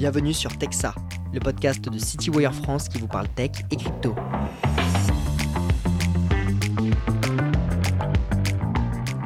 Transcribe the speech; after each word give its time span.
Bienvenue 0.00 0.32
sur 0.32 0.56
Texa, 0.56 0.94
le 1.30 1.40
podcast 1.40 1.86
de 1.86 1.98
CityWire 1.98 2.54
France 2.54 2.88
qui 2.88 2.96
vous 2.96 3.06
parle 3.06 3.28
tech 3.28 3.50
et 3.70 3.76
crypto. 3.76 4.14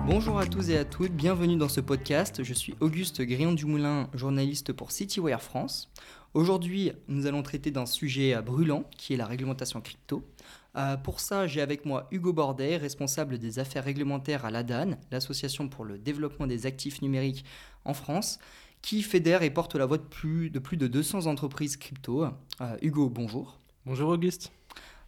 Bonjour 0.04 0.36
à 0.36 0.46
tous 0.46 0.70
et 0.70 0.78
à 0.78 0.84
toutes, 0.84 1.12
bienvenue 1.12 1.54
dans 1.54 1.68
ce 1.68 1.80
podcast. 1.80 2.42
Je 2.42 2.52
suis 2.52 2.74
Auguste 2.80 3.22
Grillon-Dumoulin, 3.22 4.08
journaliste 4.14 4.72
pour 4.72 4.90
CityWire 4.90 5.42
France. 5.42 5.92
Aujourd'hui, 6.34 6.90
nous 7.06 7.26
allons 7.26 7.44
traiter 7.44 7.70
d'un 7.70 7.86
sujet 7.86 8.34
brûlant 8.42 8.82
qui 8.98 9.14
est 9.14 9.16
la 9.16 9.26
réglementation 9.26 9.80
crypto. 9.80 10.24
Euh, 10.74 10.96
pour 10.96 11.20
ça, 11.20 11.46
j'ai 11.46 11.60
avec 11.60 11.84
moi 11.84 12.08
Hugo 12.10 12.32
Bordet, 12.32 12.78
responsable 12.78 13.38
des 13.38 13.60
affaires 13.60 13.84
réglementaires 13.84 14.44
à 14.44 14.50
l'ADAN, 14.50 14.98
l'association 15.12 15.68
pour 15.68 15.84
le 15.84 15.98
développement 15.98 16.48
des 16.48 16.66
actifs 16.66 17.00
numériques 17.00 17.44
en 17.84 17.94
France, 17.94 18.40
qui 18.84 19.00
fédère 19.02 19.42
et 19.42 19.48
porte 19.48 19.76
la 19.76 19.86
voix 19.86 19.96
de 19.96 20.02
plus 20.02 20.50
de, 20.50 20.58
plus 20.58 20.76
de 20.76 20.86
200 20.86 21.24
entreprises 21.24 21.78
crypto. 21.78 22.26
Euh, 22.60 22.76
Hugo, 22.82 23.08
bonjour. 23.08 23.58
Bonjour 23.86 24.10
Auguste. 24.10 24.52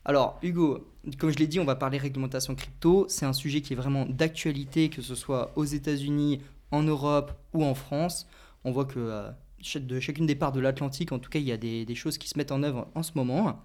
Alors 0.06 0.38
Hugo, 0.42 0.88
comme 1.18 1.30
je 1.30 1.36
l'ai 1.36 1.46
dit, 1.46 1.60
on 1.60 1.66
va 1.66 1.76
parler 1.76 1.98
réglementation 1.98 2.54
crypto. 2.54 3.04
C'est 3.10 3.26
un 3.26 3.34
sujet 3.34 3.60
qui 3.60 3.74
est 3.74 3.76
vraiment 3.76 4.06
d'actualité, 4.06 4.88
que 4.88 5.02
ce 5.02 5.14
soit 5.14 5.52
aux 5.56 5.66
États-Unis, 5.66 6.40
en 6.70 6.84
Europe 6.84 7.32
ou 7.52 7.64
en 7.66 7.74
France. 7.74 8.26
On 8.64 8.72
voit 8.72 8.86
que 8.86 8.98
euh, 8.98 9.30
de 9.78 10.00
chacune 10.00 10.24
des 10.24 10.36
parts 10.36 10.52
de 10.52 10.60
l'Atlantique, 10.60 11.12
en 11.12 11.18
tout 11.18 11.28
cas, 11.28 11.38
il 11.38 11.44
y 11.44 11.52
a 11.52 11.58
des, 11.58 11.84
des, 11.84 11.94
choses 11.94 12.16
qui 12.16 12.30
se 12.30 12.38
mettent 12.38 12.52
en 12.52 12.62
œuvre 12.62 12.88
en 12.94 13.02
ce 13.02 13.12
moment. 13.14 13.62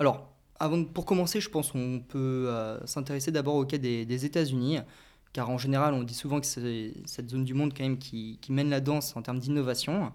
Alors, 0.00 0.36
avant, 0.58 0.82
pour 0.84 1.06
commencer, 1.06 1.40
je 1.40 1.48
pense 1.48 1.70
qu'on 1.70 2.00
peut 2.00 2.46
euh, 2.48 2.84
s'intéresser 2.86 3.30
d'abord 3.30 3.56
au 3.56 3.64
cas 3.64 3.78
des, 3.78 4.24
États-Unis, 4.24 4.78
car 5.36 5.50
en 5.50 5.58
général, 5.58 5.92
on 5.92 6.02
dit 6.02 6.14
souvent 6.14 6.40
que 6.40 6.46
c'est 6.46 6.94
cette 7.04 7.28
zone 7.28 7.44
du 7.44 7.52
monde 7.52 7.74
quand 7.76 7.82
même 7.82 7.98
qui, 7.98 8.38
mène 8.48 8.70
la 8.70 8.80
danse 8.80 9.14
en 9.16 9.20
termes 9.20 9.38
d'innovation. 9.38 10.10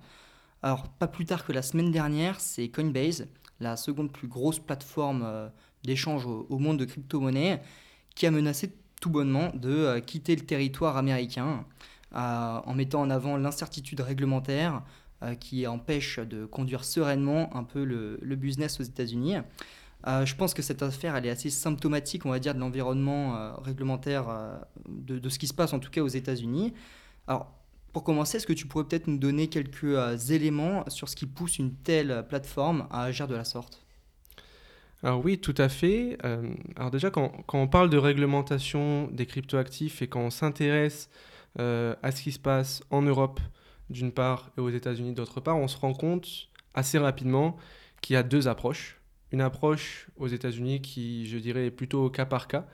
Alors, 0.63 0.87
pas 0.87 1.07
plus 1.07 1.25
tard 1.25 1.45
que 1.45 1.51
la 1.51 1.61
semaine 1.61 1.91
dernière, 1.91 2.39
c'est 2.39 2.69
Coinbase, 2.69 3.27
la 3.59 3.77
seconde 3.77 4.11
plus 4.11 4.27
grosse 4.27 4.57
plateforme 4.57 5.21
euh, 5.23 5.47
d'échange 5.83 6.25
au, 6.25 6.57
monde 6.57 6.79
de 6.79 6.85
crypto-monnaies, 6.85 7.61
qui 8.15 8.25
a 8.25 8.31
menacé 8.31 8.73
tout 8.99 9.11
bonnement 9.11 9.51
de 9.53 9.69
euh, 9.69 9.99
quitter 9.99 10.35
le 10.35 10.43
territoire 10.43 10.97
américain 10.97 11.65
en 12.13 12.73
mettant 12.73 13.01
en 13.01 13.11
avant 13.11 13.37
l'incertitude 13.37 14.01
réglementaire 14.01 14.81
qui 15.39 15.65
empêche 15.67 16.19
de 16.19 16.45
conduire 16.45 16.83
sereinement 16.83 17.55
un 17.55 17.63
peu 17.63 17.85
le, 17.85 18.19
le 18.21 18.35
business 18.35 18.81
aux 18.81 18.83
États-Unis. 18.83 19.35
Euh, 20.07 20.25
je 20.25 20.35
pense 20.35 20.53
que 20.53 20.61
cette 20.61 20.81
affaire, 20.81 21.15
elle 21.15 21.25
est 21.25 21.29
assez 21.29 21.49
symptomatique, 21.49 22.25
on 22.25 22.29
va 22.29 22.39
dire, 22.39 22.55
de 22.55 22.59
l'environnement 22.59 23.35
euh, 23.35 23.53
réglementaire, 23.55 24.29
euh, 24.29 24.57
de, 24.87 25.29
ce 25.29 25.37
qui 25.37 25.47
se 25.47 25.53
passe 25.53 25.73
en 25.73 25.79
tout 25.79 25.91
cas 25.91 26.01
aux 26.01 26.07
États-Unis. 26.07 26.73
Alors, 27.27 27.51
pour 27.93 28.03
commencer, 28.03 28.37
est-ce 28.37 28.47
que 28.47 28.53
tu 28.53 28.65
pourrais 28.65 28.85
peut-être 28.85 29.07
nous 29.07 29.17
donner 29.17 29.47
quelques 29.47 30.31
éléments 30.31 30.85
sur 30.89 31.09
ce 31.09 31.15
qui 31.15 31.27
pousse 31.27 31.59
une 31.59 31.75
telle 31.75 32.25
plateforme 32.27 32.87
à 32.89 33.03
agir 33.03 33.27
de 33.27 33.35
la 33.35 33.43
sorte? 33.43 33.85
Alors 35.03 35.23
oui, 35.25 35.39
tout 35.39 35.55
à 35.57 35.67
fait. 35.67 36.17
alors 36.75 36.91
déjà, 36.91 37.09
quand, 37.09 37.29
quand, 37.47 37.59
on 37.59 37.67
parle 37.67 37.89
de 37.89 37.97
réglementation 37.97 39.09
des 39.11 39.25
cryptoactifs 39.25 40.01
et 40.01 40.07
quand 40.07 40.21
on 40.21 40.29
s'intéresse 40.29 41.09
à 41.57 42.11
ce 42.11 42.21
qui 42.21 42.31
se 42.31 42.39
passe 42.39 42.81
en 42.91 43.01
Europe 43.01 43.41
d'une 43.89 44.11
part 44.11 44.51
et 44.57 44.61
aux 44.61 44.69
États-Unis 44.69 45.13
d'autre 45.13 45.41
part, 45.41 45.57
on 45.57 45.67
se 45.67 45.77
rend 45.77 45.93
compte 45.93 46.49
assez 46.75 46.97
rapidement 46.97 47.57
qu'il 48.01 48.13
y 48.13 48.17
a 48.17 48.23
deux 48.23 48.47
approches 48.47 49.00
une 49.31 49.41
approche 49.41 50.07
aux 50.17 50.27
États-Unis 50.27 50.81
qui, 50.81 51.27
je 51.27 51.37
dirais, 51.37 51.67
est 51.67 51.71
plutôt 51.71 52.09
cas 52.09 52.25
par 52.25 52.47
cas. 52.47 52.67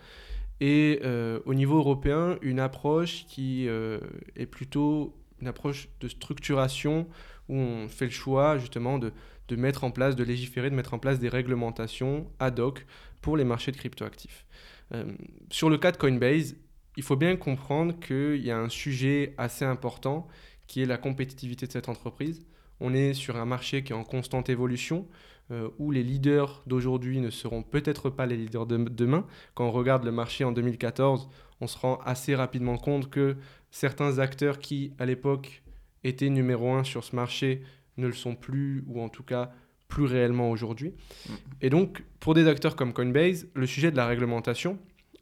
Et 0.59 0.99
euh, 1.03 1.39
au 1.45 1.53
niveau 1.53 1.77
européen, 1.77 2.37
une 2.41 2.59
approche 2.59 3.25
qui 3.27 3.67
euh, 3.67 3.99
est 4.35 4.47
plutôt 4.47 5.15
une 5.39 5.47
approche 5.47 5.87
de 5.99 6.07
structuration 6.07 7.07
où 7.47 7.55
on 7.55 7.87
fait 7.87 8.05
le 8.05 8.11
choix 8.11 8.57
justement 8.57 8.97
de, 8.97 9.13
de, 9.49 9.55
mettre 9.55 9.83
en 9.83 9.91
place, 9.91 10.15
de 10.15 10.23
légiférer, 10.23 10.69
de 10.69 10.75
mettre 10.75 10.95
en 10.95 10.99
place 10.99 11.19
des 11.19 11.29
réglementations 11.29 12.27
ad 12.39 12.59
hoc 12.59 12.85
pour 13.21 13.37
les 13.37 13.43
marchés 13.43 13.71
de 13.71 13.77
cryptoactifs. 13.77 14.45
Euh, 14.93 15.05
sur 15.51 15.69
le 15.69 15.77
cas 15.77 15.91
de 15.91 15.97
Coinbase, 15.97 16.55
il 16.95 17.03
faut 17.03 17.15
bien 17.15 17.35
comprendre 17.35 17.99
qu'il 17.99 18.43
y 18.43 18.49
a 18.49 18.57
un 18.57 18.69
sujet 18.69 19.35
assez 19.37 19.63
important 19.63 20.27
qui 20.65 20.81
est 20.81 20.85
la 20.85 20.97
compétitivité 20.97 21.67
de 21.67 21.71
cette 21.71 21.87
entreprise. 21.87 22.45
On 22.79 22.93
est 22.93 23.13
sur 23.13 23.37
un 23.37 23.45
marché 23.45 23.83
qui 23.83 23.93
est 23.93 23.95
en 23.95 24.03
constante 24.03 24.49
évolution. 24.49 25.07
Euh, 25.49 25.69
où 25.79 25.91
les 25.91 26.03
leaders 26.03 26.61
d'aujourd'hui 26.67 27.21
ne 27.21 27.29
seront 27.29 27.63
peut-être 27.63 28.09
pas 28.09 28.25
les 28.25 28.35
leaders 28.35 28.65
de 28.65 28.75
demain. 28.75 29.25
Quand 29.53 29.65
on 29.65 29.71
regarde 29.71 30.03
le 30.03 30.11
marché 30.11 30.43
en 30.43 30.51
2014, 30.51 31.29
on 31.61 31.67
se 31.67 31.77
rend 31.77 31.99
assez 32.03 32.35
rapidement 32.35 32.77
compte 32.77 33.09
que 33.09 33.37
certains 33.71 34.19
acteurs 34.19 34.59
qui, 34.59 34.91
à 34.99 35.05
l'époque, 35.05 35.63
étaient 36.03 36.27
numéro 36.27 36.73
un 36.73 36.83
sur 36.83 37.05
ce 37.05 37.15
marché 37.15 37.61
ne 37.95 38.07
le 38.07 38.13
sont 38.13 38.35
plus, 38.35 38.83
ou 38.87 39.01
en 39.01 39.07
tout 39.07 39.23
cas 39.23 39.51
plus 39.87 40.03
réellement 40.03 40.51
aujourd'hui. 40.51 40.93
Mm. 41.29 41.33
Et 41.61 41.69
donc, 41.69 42.03
pour 42.19 42.33
des 42.33 42.45
acteurs 42.45 42.75
comme 42.75 42.91
Coinbase, 42.91 43.47
le 43.53 43.67
sujet 43.67 43.89
de 43.89 43.95
la 43.95 44.05
réglementation 44.05 44.77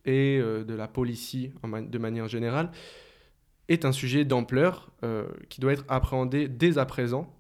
et 0.06 0.40
euh, 0.40 0.64
de 0.64 0.74
la 0.74 0.88
policy 0.88 1.52
de 1.64 1.98
manière 2.00 2.28
générale 2.28 2.72
est 3.68 3.86
un 3.86 3.92
sujet 3.92 4.26
d'ampleur 4.26 4.92
euh, 5.04 5.28
qui 5.50 5.62
doit 5.62 5.74
être 5.74 5.86
appréhendé 5.88 6.48
dès 6.48 6.80
à 6.80 6.86
présent 6.86 7.35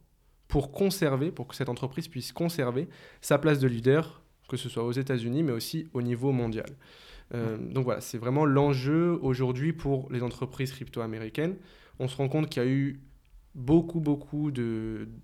pour 0.55 0.71
conserver, 0.71 1.33
pour 1.33 1.49
que 1.49 1.55
cette 1.55 1.67
entreprise 1.67 2.07
puisse 2.07 2.31
conserver 2.31 2.87
sa 3.19 3.37
place 3.37 3.59
de 3.59 3.67
leader, 3.67 4.21
que 4.47 4.55
ce 4.55 4.69
soit 4.69 4.85
aux 4.85 4.93
États-Unis, 4.93 5.43
mais 5.43 5.51
aussi 5.51 5.89
au 5.91 6.01
niveau 6.01 6.31
mondial. 6.31 6.69
Euh, 7.33 7.57
donc 7.57 7.83
voilà, 7.83 7.99
c'est 7.99 8.17
vraiment 8.17 8.45
l'enjeu 8.45 9.19
aujourd'hui 9.21 9.73
pour 9.73 10.09
les 10.13 10.23
entreprises 10.23 10.71
crypto-américaines. 10.71 11.57
On 11.99 12.07
se 12.07 12.15
rend 12.15 12.29
compte 12.29 12.47
qu'il 12.47 12.63
y 12.63 12.65
a 12.65 12.69
eu 12.69 13.01
beaucoup, 13.53 13.99
beaucoup 13.99 14.49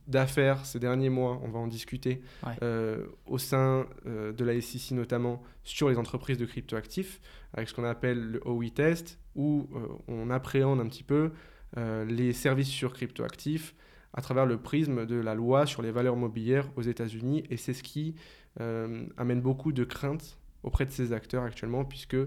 d'affaires 0.05 0.65
ces 0.65 0.79
derniers 0.79 1.09
mois, 1.09 1.39
on 1.43 1.47
va 1.47 1.59
en 1.59 1.67
discuter, 1.67 2.21
euh, 2.61 3.05
au 3.25 3.37
sein 3.37 3.85
euh, 4.07 4.33
de 4.33 4.43
la 4.43 4.59
SEC 4.59 4.91
notamment, 4.91 5.41
sur 5.63 5.87
les 5.87 5.97
entreprises 5.97 6.39
de 6.39 6.45
crypto-actifs, 6.45 7.21
avec 7.53 7.69
ce 7.69 7.73
qu'on 7.73 7.85
appelle 7.85 8.19
le 8.19 8.41
OE 8.45 8.69
test, 8.69 9.17
où 9.35 9.69
on 10.09 10.29
appréhende 10.29 10.81
un 10.81 10.89
petit 10.89 11.03
peu 11.03 11.31
les 11.77 12.33
services 12.33 12.67
sur 12.67 12.91
crypto-actifs, 12.91 13.73
à 14.13 14.21
travers 14.21 14.45
le 14.45 14.57
prisme 14.57 15.05
de 15.05 15.15
la 15.15 15.35
loi 15.35 15.65
sur 15.65 15.81
les 15.81 15.91
valeurs 15.91 16.15
mobilières 16.15 16.69
aux 16.75 16.81
États-Unis. 16.81 17.43
Et 17.49 17.57
c'est 17.57 17.73
ce 17.73 17.83
qui 17.83 18.15
euh, 18.59 19.05
amène 19.17 19.41
beaucoup 19.41 19.71
de 19.71 19.83
craintes 19.83 20.37
auprès 20.63 20.85
de 20.85 20.91
ces 20.91 21.13
acteurs 21.13 21.43
actuellement, 21.43 21.85
puisque 21.85 22.17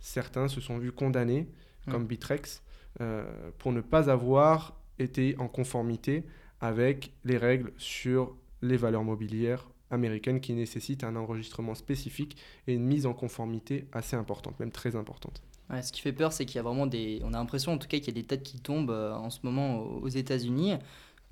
certains 0.00 0.48
se 0.48 0.60
sont 0.60 0.78
vus 0.78 0.92
condamnés, 0.92 1.48
mmh. 1.86 1.90
comme 1.90 2.06
Bitrex, 2.06 2.62
euh, 3.00 3.24
pour 3.58 3.72
ne 3.72 3.80
pas 3.80 4.10
avoir 4.10 4.80
été 4.98 5.34
en 5.38 5.48
conformité 5.48 6.24
avec 6.60 7.12
les 7.24 7.36
règles 7.36 7.72
sur 7.76 8.36
les 8.62 8.76
valeurs 8.76 9.04
mobilières 9.04 9.68
américaines 9.90 10.40
qui 10.40 10.52
nécessitent 10.54 11.04
un 11.04 11.16
enregistrement 11.16 11.74
spécifique 11.74 12.36
et 12.66 12.74
une 12.74 12.84
mise 12.84 13.06
en 13.06 13.12
conformité 13.12 13.86
assez 13.92 14.16
importante, 14.16 14.58
même 14.60 14.72
très 14.72 14.96
importante. 14.96 15.42
ce 15.82 15.92
qui 15.92 16.00
fait 16.00 16.12
peur, 16.12 16.32
c'est 16.32 16.46
qu'il 16.46 16.56
y 16.56 16.58
a 16.58 16.62
vraiment 16.62 16.86
des. 16.86 17.20
On 17.24 17.34
a 17.34 17.38
l'impression 17.38 17.72
en 17.72 17.78
tout 17.78 17.88
cas 17.88 17.98
qu'il 17.98 18.08
y 18.08 18.18
a 18.18 18.20
des 18.20 18.26
têtes 18.26 18.42
qui 18.42 18.60
tombent 18.60 18.90
euh, 18.90 19.14
en 19.14 19.30
ce 19.30 19.40
moment 19.42 19.80
aux 19.80 20.08
États-Unis. 20.08 20.74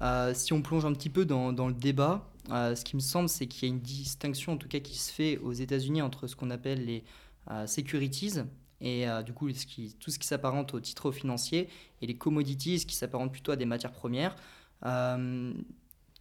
Euh, 0.02 0.34
si 0.34 0.52
on 0.52 0.62
plonge 0.62 0.84
un 0.84 0.92
petit 0.92 1.10
peu 1.10 1.24
dans, 1.24 1.50
le 1.50 1.74
débat, 1.74 2.28
euh, 2.50 2.74
ce 2.74 2.84
qui 2.84 2.96
me 2.96 3.00
semble, 3.00 3.28
c'est 3.28 3.46
qu'il 3.46 3.68
y 3.68 3.70
a 3.70 3.74
une 3.74 3.80
distinction, 3.80 4.52
en 4.52 4.56
tout 4.56 4.68
cas, 4.68 4.80
qui 4.80 4.98
se 4.98 5.12
fait 5.12 5.38
aux 5.38 5.52
États-Unis 5.52 6.02
entre 6.02 6.26
ce 6.26 6.34
qu'on 6.34 6.50
appelle 6.50 6.84
les 6.84 7.04
euh, 7.50 7.66
securities 7.66 8.40
et 8.84 9.06
du 9.24 9.32
coup 9.32 9.48
tout 9.48 10.10
ce 10.10 10.18
qui 10.18 10.26
s'apparente 10.26 10.74
aux 10.74 10.80
titres 10.80 11.12
financiers 11.12 11.68
et 12.00 12.06
les 12.08 12.16
commodities 12.16 12.84
qui 12.84 12.96
s'apparentent 12.96 13.30
plutôt 13.30 13.52
à 13.52 13.56
des 13.56 13.64
matières 13.64 13.92
premières. 13.92 14.34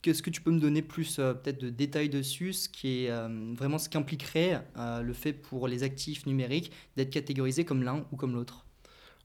Qu'est-ce 0.03 0.21
que 0.21 0.29
tu 0.29 0.41
peux 0.41 0.51
me 0.51 0.59
donner 0.59 0.83
plus 0.83 1.15
peut-être 1.15 1.59
de 1.59 1.71
détails 1.71 2.09
dessus, 2.09 2.53
ce 2.53 2.69
qui 2.69 3.05
est 3.05 3.11
vraiment 3.55 3.79
ce 3.79 3.89
qu'impliquerait 3.89 4.63
le 4.75 5.13
fait 5.13 5.33
pour 5.33 5.67
les 5.67 5.81
actifs 5.81 6.27
numériques 6.27 6.71
d'être 6.97 7.09
catégorisés 7.09 7.65
comme 7.65 7.81
l'un 7.81 8.05
ou 8.11 8.15
comme 8.15 8.35
l'autre? 8.35 8.63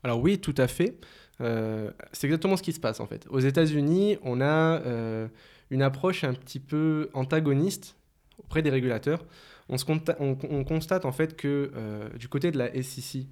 Alors 0.03 0.23
oui, 0.23 0.39
tout 0.39 0.55
à 0.57 0.67
fait. 0.67 0.99
Euh, 1.41 1.91
c'est 2.13 2.27
exactement 2.27 2.57
ce 2.57 2.63
qui 2.63 2.73
se 2.73 2.81
passe 2.81 3.01
en 3.01 3.07
fait. 3.07 3.27
Aux 3.31 3.41
États-Unis, 3.41 4.19
on 4.23 4.41
a 4.41 4.81
euh, 4.81 5.29
une 5.71 5.83
approche 5.83 6.25
un 6.25 6.33
petit 6.33 6.61
peu 6.61 7.11
antagoniste 7.13 7.97
auprès 8.39 8.63
des 8.63 8.71
régulateurs. 8.71 9.25
On, 9.69 10.65
constate 10.65 11.05
en 11.05 11.13
fait 11.13 11.37
que 11.37 11.73
euh, 11.75 12.09
du 12.11 12.29
côté 12.29 12.53
de 12.53 12.59
la 12.59 12.71
SEC, 12.83 13.27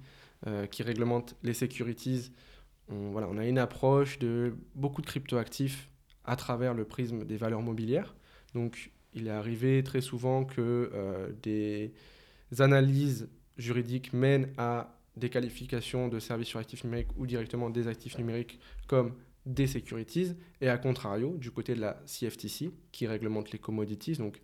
qui 0.69 0.83
réglemente 0.83 1.35
les 1.41 1.55
securities, 1.55 2.31
on 2.89 3.37
a 3.37 3.45
une 3.47 3.57
approche 3.57 4.19
de 4.19 4.53
beaucoup 4.75 5.01
de 5.01 5.07
cryptoactifs 5.07 5.89
à 6.23 6.35
travers 6.35 6.75
le 6.75 6.85
prisme 6.85 7.23
des 7.23 7.37
valeurs 7.37 7.63
mobilières. 7.63 8.15
Donc, 8.53 8.91
il 9.15 9.27
est 9.27 9.31
arrivé 9.31 9.81
très 9.81 10.01
souvent 10.01 10.45
que 10.45 11.33
des 11.41 11.93
analyses 12.59 13.27
juridiques 13.57 14.13
mènent 14.13 14.51
à 14.59 14.99
des 15.17 15.29
qualifications 15.29 16.07
de 16.07 16.19
services 16.19 16.49
sur 16.49 16.59
actifs 16.59 16.83
numériques 16.83 17.09
ou 17.17 17.25
directement 17.25 17.69
des 17.69 17.87
actifs 17.87 18.17
numériques 18.17 18.59
comme 18.87 19.13
des 19.45 19.67
securities, 19.67 20.35
et 20.59 20.69
à 20.69 20.77
contrario, 20.77 21.37
du 21.37 21.51
côté 21.51 21.75
de 21.75 21.81
la 21.81 22.01
CFTC, 22.05 22.71
qui 22.91 23.05
réglemente 23.05 23.51
les 23.51 23.59
commodities, 23.59 24.13
donc 24.13 24.41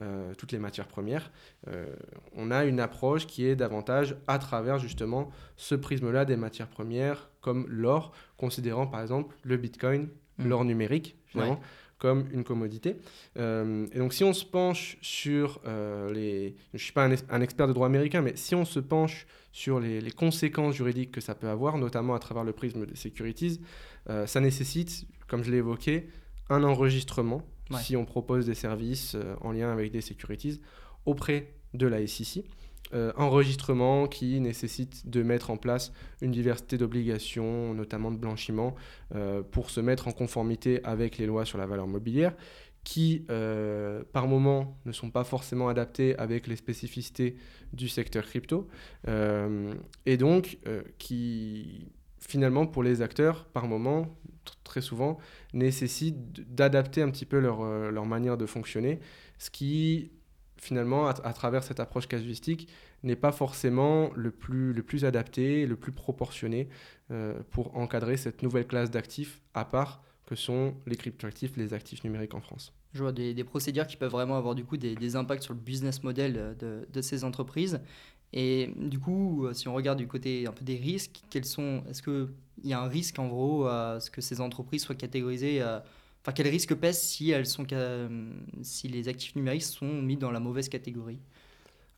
euh, 0.00 0.34
toutes 0.34 0.52
les 0.52 0.58
matières 0.58 0.86
premières, 0.86 1.32
euh, 1.68 1.86
on 2.34 2.50
a 2.50 2.64
une 2.64 2.80
approche 2.80 3.26
qui 3.26 3.44
est 3.44 3.56
davantage 3.56 4.16
à 4.28 4.38
travers 4.38 4.78
justement 4.78 5.30
ce 5.56 5.74
prisme-là 5.74 6.24
des 6.24 6.36
matières 6.36 6.68
premières, 6.68 7.30
comme 7.40 7.66
l'or, 7.68 8.12
considérant 8.36 8.86
par 8.86 9.00
exemple 9.00 9.34
le 9.42 9.56
Bitcoin, 9.56 10.10
mmh. 10.38 10.48
l'or 10.48 10.64
numérique, 10.64 11.16
finalement, 11.26 11.60
comme 11.98 12.28
une 12.32 12.44
commodité. 12.44 12.96
Euh, 13.38 13.86
et 13.92 13.98
donc 13.98 14.12
si 14.12 14.24
on 14.24 14.32
se 14.32 14.44
penche 14.44 14.98
sur 15.00 15.60
euh, 15.66 16.12
les... 16.12 16.54
Je 16.72 16.76
ne 16.76 16.78
suis 16.78 16.92
pas 16.92 17.04
un, 17.04 17.40
expert 17.40 17.66
de 17.68 17.72
droit 17.72 17.86
américain, 17.86 18.20
mais 18.22 18.36
si 18.36 18.54
on 18.54 18.64
se 18.64 18.80
penche 18.80 19.26
sur 19.52 19.80
les, 19.80 20.10
conséquences 20.10 20.74
juridiques 20.74 21.12
que 21.12 21.20
ça 21.20 21.34
peut 21.34 21.48
avoir, 21.48 21.78
notamment 21.78 22.14
à 22.14 22.18
travers 22.18 22.44
le 22.44 22.52
prisme 22.52 22.84
des 22.84 22.96
securities, 22.96 23.60
euh, 24.10 24.26
ça 24.26 24.40
nécessite, 24.40 25.06
comme 25.26 25.42
je 25.42 25.50
l'ai 25.50 25.58
évoqué, 25.58 26.08
un 26.50 26.62
enregistrement, 26.62 27.42
si 27.80 27.96
on 27.96 28.04
propose 28.04 28.46
des 28.46 28.54
services 28.54 29.16
en 29.40 29.50
lien 29.50 29.72
avec 29.72 29.90
des 29.90 30.00
securities, 30.00 30.60
auprès 31.04 31.52
de 31.74 31.86
la 31.86 32.06
SEC. 32.06 32.44
Euh, 32.94 33.12
enregistrement 33.16 34.06
qui 34.06 34.38
nécessite 34.38 35.10
de 35.10 35.24
mettre 35.24 35.50
en 35.50 35.56
place 35.56 35.92
une 36.20 36.30
diversité 36.30 36.78
d'obligations, 36.78 37.74
notamment 37.74 38.12
de 38.12 38.16
blanchiment, 38.16 38.76
euh, 39.14 39.42
pour 39.42 39.70
se 39.70 39.80
mettre 39.80 40.06
en 40.06 40.12
conformité 40.12 40.80
avec 40.84 41.18
les 41.18 41.26
lois 41.26 41.44
sur 41.44 41.58
la 41.58 41.66
valeur 41.66 41.88
mobilière, 41.88 42.36
qui 42.84 43.24
euh, 43.28 44.04
par 44.12 44.28
moment 44.28 44.78
ne 44.84 44.92
sont 44.92 45.10
pas 45.10 45.24
forcément 45.24 45.68
adaptées 45.68 46.16
avec 46.16 46.46
les 46.46 46.54
spécificités 46.54 47.36
du 47.72 47.88
secteur 47.88 48.24
crypto, 48.24 48.68
et 50.06 50.16
donc 50.16 50.58
qui 50.98 51.88
finalement 52.20 52.66
pour 52.66 52.84
les 52.84 53.02
acteurs 53.02 53.46
par 53.46 53.66
moment 53.66 54.16
très 54.62 54.80
souvent 54.80 55.18
nécessitent 55.52 56.54
d'adapter 56.54 57.02
un 57.02 57.10
petit 57.10 57.26
peu 57.26 57.40
leur, 57.40 57.64
leur 57.64 58.06
manière 58.06 58.36
de 58.36 58.46
fonctionner, 58.46 59.00
ce 59.38 59.50
qui 59.50 60.12
finalement, 60.58 61.06
à, 61.06 61.32
travers 61.32 61.62
cette 61.62 61.80
approche 61.80 62.06
casuistique, 62.06 62.68
n'est 63.02 63.16
pas 63.16 63.32
forcément 63.32 64.10
le 64.14 64.30
plus, 64.30 64.72
le 64.72 64.82
plus 64.82 65.04
adapté, 65.04 65.66
le 65.66 65.76
plus 65.76 65.92
proportionné 65.92 66.68
euh, 67.10 67.34
pour 67.50 67.76
encadrer 67.76 68.16
cette 68.16 68.42
nouvelle 68.42 68.66
classe 68.66 68.90
d'actifs, 68.90 69.40
à 69.54 69.64
part 69.64 70.02
que 70.26 70.34
sont 70.34 70.74
les 70.86 70.96
cryptoactifs, 70.96 71.56
les 71.56 71.72
actifs 71.72 72.02
numériques 72.02 72.34
en 72.34 72.40
France. 72.40 72.72
Je 72.94 73.02
vois 73.02 73.12
des, 73.12 73.44
procédures 73.44 73.86
qui 73.86 73.96
peuvent 73.96 74.10
vraiment 74.10 74.36
avoir 74.36 74.54
du 74.54 74.64
coup 74.64 74.76
des, 74.76 75.16
impacts 75.16 75.42
sur 75.42 75.54
le 75.54 75.60
business 75.60 76.02
model 76.02 76.56
de, 76.58 77.00
ces 77.00 77.24
entreprises. 77.24 77.80
Et 78.32 78.72
du 78.76 78.98
coup, 78.98 79.46
si 79.52 79.68
on 79.68 79.74
regarde 79.74 79.98
du 79.98 80.08
côté 80.08 80.46
un 80.48 80.52
peu 80.52 80.64
des 80.64 80.76
risques, 80.76 81.22
quels 81.30 81.44
sont, 81.44 81.84
est-ce 81.88 82.02
qu'il 82.02 82.28
y 82.64 82.72
a 82.72 82.80
un 82.80 82.88
risque 82.88 83.18
en 83.18 83.28
gros 83.28 83.66
à 83.66 84.00
ce 84.00 84.10
que 84.10 84.20
ces 84.20 84.40
entreprises 84.40 84.82
soient 84.82 84.94
catégorisées 84.94 85.62
euh, 85.62 85.78
Enfin, 86.26 86.32
quel 86.34 86.48
risque 86.48 86.74
pèse 86.74 86.98
si, 86.98 87.30
elles 87.30 87.46
sont, 87.46 87.64
si 88.60 88.88
les 88.88 89.06
actifs 89.06 89.36
numériques 89.36 89.62
sont 89.62 90.02
mis 90.02 90.16
dans 90.16 90.32
la 90.32 90.40
mauvaise 90.40 90.68
catégorie? 90.68 91.20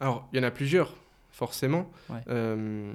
Alors, 0.00 0.28
il 0.30 0.36
y 0.36 0.40
en 0.40 0.42
a 0.42 0.50
plusieurs, 0.50 0.94
forcément. 1.30 1.90
Euh, 2.28 2.92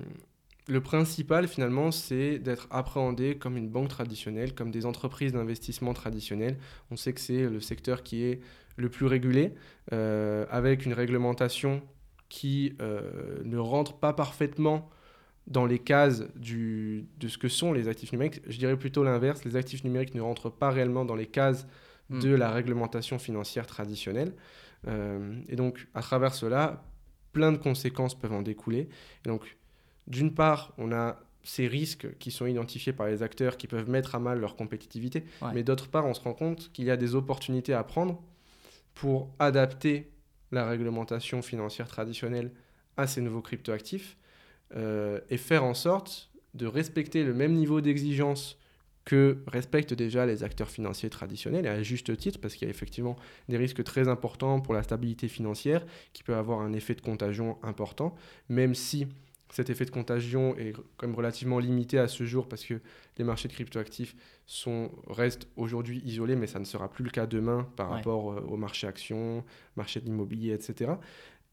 le 0.67 0.81
principal, 0.81 1.47
finalement, 1.47 1.89
c'est 1.89 2.37
d'être 2.37 2.67
appréhendé 2.69 3.35
comme 3.35 3.57
une 3.57 3.67
banque 3.67 3.87
traditionnelle, 3.87 4.53
comme 4.53 4.69
des 4.69 4.85
entreprises 4.85 5.33
d'investissement 5.33 5.95
traditionnelles. 5.95 6.59
On 6.91 6.97
sait 6.97 7.13
que 7.13 7.19
c'est 7.19 7.49
le 7.49 7.59
secteur 7.59 8.03
qui 8.03 8.25
est 8.25 8.39
le 8.75 8.89
plus 8.89 9.07
régulé, 9.07 9.55
euh, 9.91 10.45
avec 10.51 10.85
une 10.85 10.93
réglementation 10.93 11.81
qui 12.29 12.75
euh, 12.79 13.41
ne 13.43 13.57
rentre 13.57 13.97
pas 13.97 14.13
parfaitement 14.13 14.87
dans 15.47 15.65
les 15.65 15.79
cases 15.79 16.23
du, 16.35 17.05
de 17.19 17.27
ce 17.27 17.37
que 17.37 17.49
sont 17.49 17.73
les 17.73 17.87
actifs 17.87 18.11
numériques. 18.11 18.41
Je 18.47 18.57
dirais 18.57 18.77
plutôt 18.77 19.03
l'inverse, 19.03 19.43
les 19.43 19.55
actifs 19.55 19.83
numériques 19.83 20.15
ne 20.15 20.21
rentrent 20.21 20.49
pas 20.49 20.69
réellement 20.69 21.05
dans 21.05 21.15
les 21.15 21.27
cases 21.27 21.67
hmm. 22.09 22.19
de 22.19 22.29
la 22.29 22.51
réglementation 22.51 23.19
financière 23.19 23.67
traditionnelle. 23.67 24.33
Euh, 24.87 25.35
et 25.49 25.55
donc, 25.55 25.87
à 25.93 26.01
travers 26.01 26.33
cela, 26.33 26.83
plein 27.33 27.51
de 27.51 27.57
conséquences 27.57 28.17
peuvent 28.17 28.33
en 28.33 28.41
découler. 28.41 28.89
Et 29.25 29.29
donc, 29.29 29.57
d'une 30.07 30.33
part, 30.33 30.73
on 30.77 30.91
a 30.91 31.19
ces 31.43 31.67
risques 31.67 32.17
qui 32.19 32.31
sont 32.31 32.45
identifiés 32.45 32.93
par 32.93 33.07
les 33.07 33.21
acteurs 33.21 33.57
qui 33.57 33.67
peuvent 33.67 33.89
mettre 33.89 34.15
à 34.15 34.19
mal 34.19 34.39
leur 34.39 34.55
compétitivité, 34.55 35.25
mais 35.53 35.63
d'autre 35.63 35.89
part, 35.89 36.05
on 36.05 36.13
se 36.13 36.21
rend 36.21 36.33
compte 36.33 36.71
qu'il 36.71 36.85
y 36.85 36.91
a 36.91 36.95
des 36.95 37.15
opportunités 37.15 37.73
à 37.73 37.83
prendre 37.83 38.21
pour 38.93 39.29
adapter 39.39 40.09
la 40.51 40.65
réglementation 40.65 41.41
financière 41.41 41.87
traditionnelle 41.87 42.51
à 42.95 43.07
ces 43.07 43.19
nouveaux 43.19 43.41
cryptoactifs 43.41 44.17
euh, 44.75 45.19
et 45.29 45.37
faire 45.37 45.63
en 45.63 45.73
sorte 45.73 46.31
de 46.53 46.67
respecter 46.67 47.23
le 47.23 47.33
même 47.33 47.53
niveau 47.53 47.81
d'exigence 47.81 48.57
que 49.05 49.39
respectent 49.47 49.93
déjà 49.93 50.25
les 50.25 50.43
acteurs 50.43 50.69
financiers 50.69 51.09
traditionnels, 51.09 51.65
et 51.65 51.69
à 51.69 51.83
juste 51.83 52.15
titre, 52.15 52.39
parce 52.39 52.55
qu'il 52.55 52.67
y 52.67 52.69
a 52.69 52.73
effectivement 52.73 53.17
des 53.49 53.57
risques 53.57 53.83
très 53.83 54.07
importants 54.07 54.61
pour 54.61 54.73
la 54.73 54.83
stabilité 54.83 55.27
financière, 55.27 55.85
qui 56.13 56.23
peut 56.23 56.35
avoir 56.35 56.61
un 56.61 56.73
effet 56.73 56.95
de 56.95 57.01
contagion 57.01 57.57
important, 57.63 58.15
même 58.47 58.75
si 58.75 59.07
cet 59.49 59.69
effet 59.69 59.85
de 59.85 59.91
contagion 59.91 60.57
est 60.57 60.73
quand 60.97 61.05
même 61.05 61.15
relativement 61.15 61.59
limité 61.59 61.99
à 61.99 62.07
ce 62.07 62.23
jour, 62.23 62.47
parce 62.47 62.63
que 62.63 62.75
les 63.17 63.23
marchés 63.23 63.47
de 63.47 63.53
cryptoactifs 63.53 64.15
sont, 64.45 64.89
restent 65.07 65.47
aujourd'hui 65.57 66.01
isolés, 66.05 66.35
mais 66.35 66.47
ça 66.47 66.59
ne 66.59 66.65
sera 66.65 66.89
plus 66.89 67.03
le 67.03 67.11
cas 67.11 67.27
demain 67.27 67.67
par 67.75 67.89
rapport 67.89 68.31
euh, 68.31 68.41
au 68.47 68.57
marché 68.57 68.87
actions, 68.87 69.43
marché 69.75 69.99
de 69.99 70.05
l'immobilier, 70.05 70.53
etc. 70.53 70.93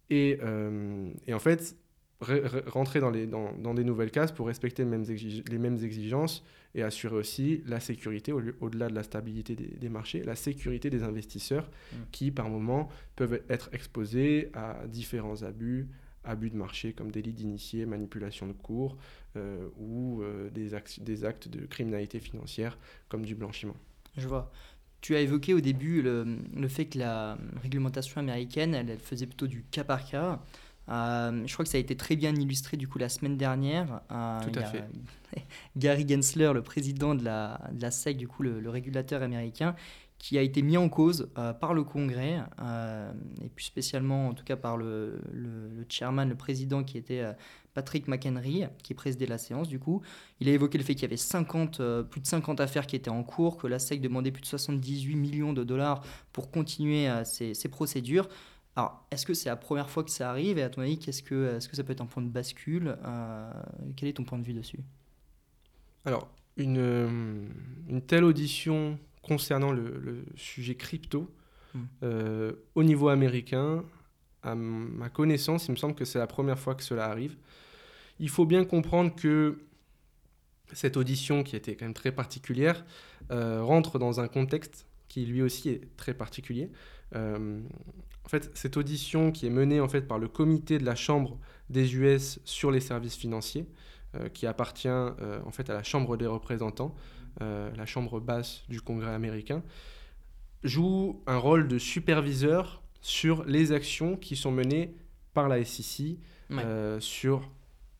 Et, 0.08 0.38
euh, 0.42 1.10
et 1.26 1.34
en 1.34 1.38
fait, 1.38 1.76
rentrer 2.20 3.00
dans, 3.00 3.10
les, 3.10 3.26
dans, 3.26 3.52
dans, 3.54 3.72
des 3.72 3.84
nouvelles 3.84 4.10
cases 4.10 4.32
pour 4.32 4.46
respecter 4.46 4.84
les 4.84 4.88
mêmes, 4.88 5.04
les 5.04 5.58
mêmes 5.58 5.82
exigences 5.82 6.44
et 6.74 6.82
assurer 6.82 7.16
aussi 7.16 7.62
la 7.66 7.80
sécurité, 7.80 8.32
au-delà 8.32 8.88
de 8.88 8.94
la 8.94 9.02
stabilité 9.02 9.56
des, 9.56 9.88
marchés, 9.88 10.22
la 10.22 10.36
sécurité 10.36 10.90
des 10.90 11.02
investisseurs 11.02 11.64
mmh. 11.64 11.96
qui, 12.12 12.30
par 12.30 12.48
moment, 12.48 12.88
peuvent 13.16 13.40
être 13.48 13.70
exposés 13.72 14.50
à 14.52 14.86
différents 14.86 15.42
abus, 15.42 15.88
abus 16.24 16.50
de 16.50 16.56
marché 16.56 16.92
comme 16.92 17.10
délit 17.10 17.32
d'initié, 17.32 17.86
manipulation 17.86 18.46
de 18.46 18.52
cours 18.52 18.98
euh, 19.36 19.68
ou 19.78 20.22
euh, 20.22 20.50
des, 20.50 20.74
actes, 20.74 21.00
des 21.00 21.24
actes 21.24 21.48
de 21.48 21.64
criminalité 21.66 22.20
financière 22.20 22.78
comme 23.08 23.24
du 23.24 23.34
blanchiment. 23.34 23.76
Je 24.16 24.28
vois. 24.28 24.52
Tu 25.00 25.16
as 25.16 25.20
évoqué 25.20 25.54
au 25.54 25.62
début 25.62 26.02
le, 26.02 26.36
le 26.54 26.68
fait 26.68 26.84
que 26.84 26.98
la 26.98 27.38
réglementation 27.62 28.20
américaine, 28.20 28.74
elle, 28.74 28.90
elle 28.90 28.98
faisait 28.98 29.26
plutôt 29.26 29.46
du 29.46 29.64
cas 29.70 29.84
par 29.84 30.04
cas. 30.04 30.42
Euh, 30.90 31.42
je 31.46 31.52
crois 31.52 31.64
que 31.64 31.70
ça 31.70 31.78
a 31.78 31.80
été 31.80 31.96
très 31.96 32.16
bien 32.16 32.34
illustré 32.34 32.76
du 32.76 32.88
coup 32.88 32.98
la 32.98 33.08
semaine 33.08 33.36
dernière. 33.36 34.00
Euh, 34.10 34.40
Tout 34.40 34.58
à 34.58 34.64
fait. 34.64 34.84
Gary 35.76 36.06
Gensler, 36.08 36.52
le 36.52 36.62
président 36.62 37.14
de 37.14 37.24
la, 37.24 37.60
de 37.72 37.80
la 37.80 37.90
SEC, 37.90 38.16
du 38.16 38.26
coup 38.26 38.42
le, 38.42 38.68
régulateur 38.68 39.22
américain, 39.22 39.76
qui 40.18 40.36
a 40.36 40.42
été 40.42 40.62
mis 40.62 40.76
en 40.76 40.88
cause 40.88 41.30
euh, 41.38 41.52
par 41.52 41.74
le 41.74 41.84
Congrès, 41.84 42.40
et 43.42 43.48
plus 43.48 43.64
spécialement 43.64 44.28
en 44.28 44.34
tout 44.34 44.44
cas 44.44 44.56
par 44.56 44.76
le, 44.76 45.20
le, 45.32 45.86
chairman, 45.88 46.28
le 46.28 46.34
président 46.34 46.82
qui 46.82 46.98
était 46.98 47.24
Patrick 47.72 48.08
McHenry, 48.08 48.64
qui 48.82 48.94
présidait 48.94 49.26
la 49.26 49.38
séance 49.38 49.68
du 49.68 49.78
coup. 49.78 50.02
Il 50.40 50.48
a 50.48 50.52
évoqué 50.52 50.76
le 50.76 50.84
fait 50.84 50.94
qu'il 50.94 51.02
y 51.02 51.06
avait 51.06 51.16
50, 51.16 51.80
plus 52.10 52.20
de 52.20 52.26
50 52.26 52.60
affaires 52.60 52.86
qui 52.86 52.96
étaient 52.96 53.10
en 53.10 53.22
cours, 53.22 53.56
que 53.56 53.68
la 53.68 53.78
SEC 53.78 54.00
demandait 54.00 54.32
plus 54.32 54.42
de 54.42 54.46
78 54.46 55.14
millions 55.14 55.52
de 55.52 55.62
dollars 55.62 56.02
pour 56.32 56.50
continuer 56.50 57.08
ces, 57.24 57.54
ces 57.54 57.68
procédures. 57.68 58.28
Alors, 58.76 59.04
est-ce 59.10 59.26
que 59.26 59.34
c'est 59.34 59.48
la 59.48 59.56
première 59.56 59.90
fois 59.90 60.04
que 60.04 60.10
ça 60.10 60.30
arrive 60.30 60.58
Et 60.58 60.62
à 60.62 60.70
ton 60.70 60.82
avis, 60.82 60.98
qu'est-ce 60.98 61.22
que, 61.22 61.56
est-ce 61.56 61.68
que 61.68 61.76
ça 61.76 61.82
peut 61.82 61.92
être 61.92 62.00
un 62.00 62.06
point 62.06 62.22
de 62.22 62.28
bascule 62.28 62.96
euh, 63.04 63.52
Quel 63.96 64.08
est 64.08 64.12
ton 64.12 64.24
point 64.24 64.38
de 64.38 64.44
vue 64.44 64.54
dessus? 64.54 64.80
Alors, 66.04 66.28
une, 66.56 66.78
euh, 66.78 67.46
une, 67.88 68.02
telle 68.02 68.24
audition 68.24 68.98
concernant 69.22 69.72
le, 69.72 70.24
sujet 70.36 70.76
crypto, 70.76 71.30
hmm. 71.74 71.78
euh, 72.04 72.52
au 72.74 72.84
niveau 72.84 73.08
américain, 73.08 73.84
à 74.42 74.54
ma 74.54 75.10
connaissance, 75.10 75.68
il 75.68 75.72
me 75.72 75.76
semble 75.76 75.94
que 75.94 76.04
c'est 76.04 76.18
la 76.18 76.26
première 76.26 76.58
fois 76.58 76.74
que 76.74 76.82
cela 76.82 77.06
arrive. 77.06 77.36
Il 78.20 78.30
faut 78.30 78.46
bien 78.46 78.64
comprendre 78.64 79.14
que 79.14 79.58
cette 80.72 80.96
audition, 80.96 81.42
qui 81.42 81.56
était 81.56 81.74
quand 81.74 81.84
même 81.84 81.94
très 81.94 82.12
particulière, 82.12 82.84
rentre 83.28 83.98
dans 83.98 84.20
un 84.20 84.28
contexte 84.28 84.86
qui 85.08 85.26
lui 85.26 85.42
aussi 85.42 85.68
est 85.68 85.96
très 85.96 86.14
particulier. 86.14 86.70
Euh, 87.14 87.60
en 88.24 88.28
fait, 88.28 88.50
cette 88.54 88.76
audition 88.76 89.32
qui 89.32 89.46
est 89.46 89.50
menée 89.50 89.80
en 89.80 89.88
fait 89.88 90.02
par 90.02 90.18
le 90.18 90.28
comité 90.28 90.78
de 90.78 90.84
la 90.84 90.94
Chambre 90.94 91.38
des 91.68 91.96
US 91.96 92.40
sur 92.44 92.70
les 92.70 92.80
services 92.80 93.16
financiers, 93.16 93.66
euh, 94.14 94.28
qui 94.28 94.46
appartient 94.46 94.88
euh, 94.88 95.40
en 95.44 95.50
fait 95.50 95.70
à 95.70 95.74
la 95.74 95.82
Chambre 95.82 96.16
des 96.16 96.26
représentants, 96.26 96.94
la 97.40 97.86
Chambre 97.86 98.20
basse 98.20 98.64
du 98.68 98.82
Congrès 98.82 99.14
américain, 99.14 99.62
joue 100.62 101.22
un 101.26 101.38
rôle 101.38 101.68
de 101.68 101.78
superviseur 101.78 102.82
sur 103.00 103.44
les 103.44 103.72
actions 103.72 104.16
qui 104.16 104.36
sont 104.36 104.50
menées 104.50 104.94
par 105.32 105.48
la 105.48 105.64
SEC 105.64 106.18
sur 106.98 107.48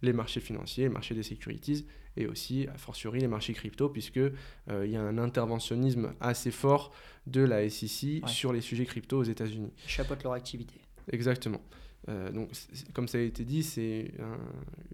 les 0.02 0.12
marchés 0.12 0.40
financiers, 0.40 0.85
le 0.85 0.90
marché 0.90 1.14
des 1.14 1.23
securities 1.23 1.87
et 2.16 2.26
aussi, 2.26 2.66
a 2.66 2.76
fortiori, 2.76 3.21
les 3.21 3.28
marchés 3.28 3.52
crypto, 3.52 3.88
puisqu'il 3.88 4.33
euh, 4.71 4.85
il 4.85 4.92
y 4.92 4.97
a 4.97 5.00
un 5.00 5.19
interventionnisme 5.19 6.12
assez 6.21 6.50
fort 6.50 6.92
de 7.26 7.40
la 7.40 7.69
SEC 7.69 8.26
sur 8.26 8.52
les 8.52 8.61
sujets 8.61 8.85
crypto 8.85 9.19
aux 9.19 9.25
États-Unis. 9.25 9.73
Chapeaute 9.87 10.23
leur 10.25 10.33
activité. 10.33 10.75
Exactement. 11.12 11.61
Euh, 12.09 12.33
donc, 12.33 12.50
comme 12.95 13.09
ça 13.09 13.19
a 13.19 13.21
été 13.21 13.45
dit, 13.45 13.62
c'est 13.62 14.12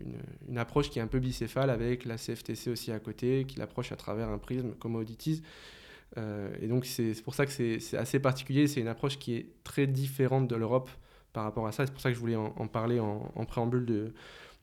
une, 0.01 0.19
une, 0.49 0.59
approche 0.59 0.91
qui 0.91 0.99
est 0.99 1.03
un 1.03 1.07
peu 1.07 1.21
bicéphale 1.21 1.71
avec 1.71 2.05
la 2.05 2.17
CFTC 2.17 2.71
aussi 2.71 2.93
à 2.93 2.99
côté, 2.99 3.45
qui 3.47 3.59
l'approche 3.59 3.93
à 3.93 3.97
travers 3.97 4.29
un 4.29 4.39
prisme 4.39 4.73
commodities. 4.75 5.43
Euh, 6.19 6.55
et 6.61 6.67
donc, 6.67 6.85
c'est 6.85 7.15
pour 7.23 7.35
ça 7.35 7.47
que 7.47 7.53
c'est 7.53 7.97
assez 7.97 8.19
particulier. 8.19 8.67
C'est 8.67 8.81
une 8.81 8.89
approche 8.89 9.19
qui 9.19 9.35
est 9.35 9.47
très 9.65 9.87
différente 9.87 10.49
de 10.49 10.57
l'Europe 10.57 10.91
par 11.33 11.45
rapport 11.45 11.67
à 11.67 11.73
ça. 11.73 11.87
C'est 11.87 11.93
pour 11.93 12.01
ça 12.01 12.11
que 12.11 12.15
je 12.15 12.21
voulais 12.21 12.37
en, 12.37 12.67
parler 12.67 13.01
en, 13.01 13.33
en 13.35 13.45
préambule 13.45 13.87
de, 13.87 14.13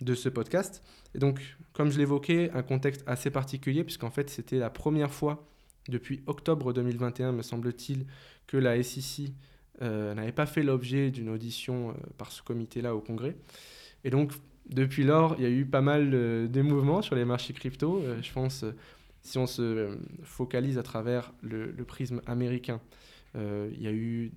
de 0.02 0.16
ce 0.16 0.30
podcast. 0.30 0.84
Et 1.16 1.20
donc, 1.20 1.40
comme 1.74 1.92
je 1.92 1.98
l'évoquais, 1.98 2.52
un 2.52 2.64
contexte 2.64 3.04
assez 3.08 3.30
particulier, 3.30 3.84
puisqu'en 3.84 4.10
fait, 4.10 4.30
c'était 4.30 4.58
la 4.58 4.70
première 4.70 5.12
fois 5.12 5.48
depuis 5.90 6.24
octobre 6.28 6.74
2021, 6.74 7.32
me 7.32 7.42
semble-t-il, 7.42 8.06
que 8.48 8.58
la 8.58 8.82
SEC 8.82 9.32
n'avait 9.82 10.32
pas 10.32 10.46
fait 10.46 10.64
l'objet 10.64 11.12
d'une 11.12 11.30
audition 11.30 11.94
par 12.18 12.32
ce 12.32 12.42
comité-là 12.42 12.96
au 12.96 13.02
Congrès. 13.02 13.36
Et 14.06 14.10
donc, 14.10 14.32
depuis 14.70 15.04
lors, 15.04 15.36
il 15.38 15.44
y 15.44 15.46
a 15.46 15.50
eu 15.50 15.66
pas 15.66 15.82
mal 15.82 16.10
de 16.10 16.62
mouvements 16.62 17.02
sur 17.02 17.16
les 17.16 17.26
marchés 17.26 17.52
crypto. 17.54 18.02
je 18.22 18.32
pense, 18.32 18.64
si 19.22 19.38
on 19.38 19.48
se 19.48 19.98
focalise 20.24 20.78
à 20.78 20.84
travers 20.84 21.34
le, 21.42 21.72
le 21.72 21.84
prisme 21.84 22.22
américain, 22.28 22.80
il 23.36 23.82
y 23.82 23.88
a 23.88 23.92
eu 23.92 24.32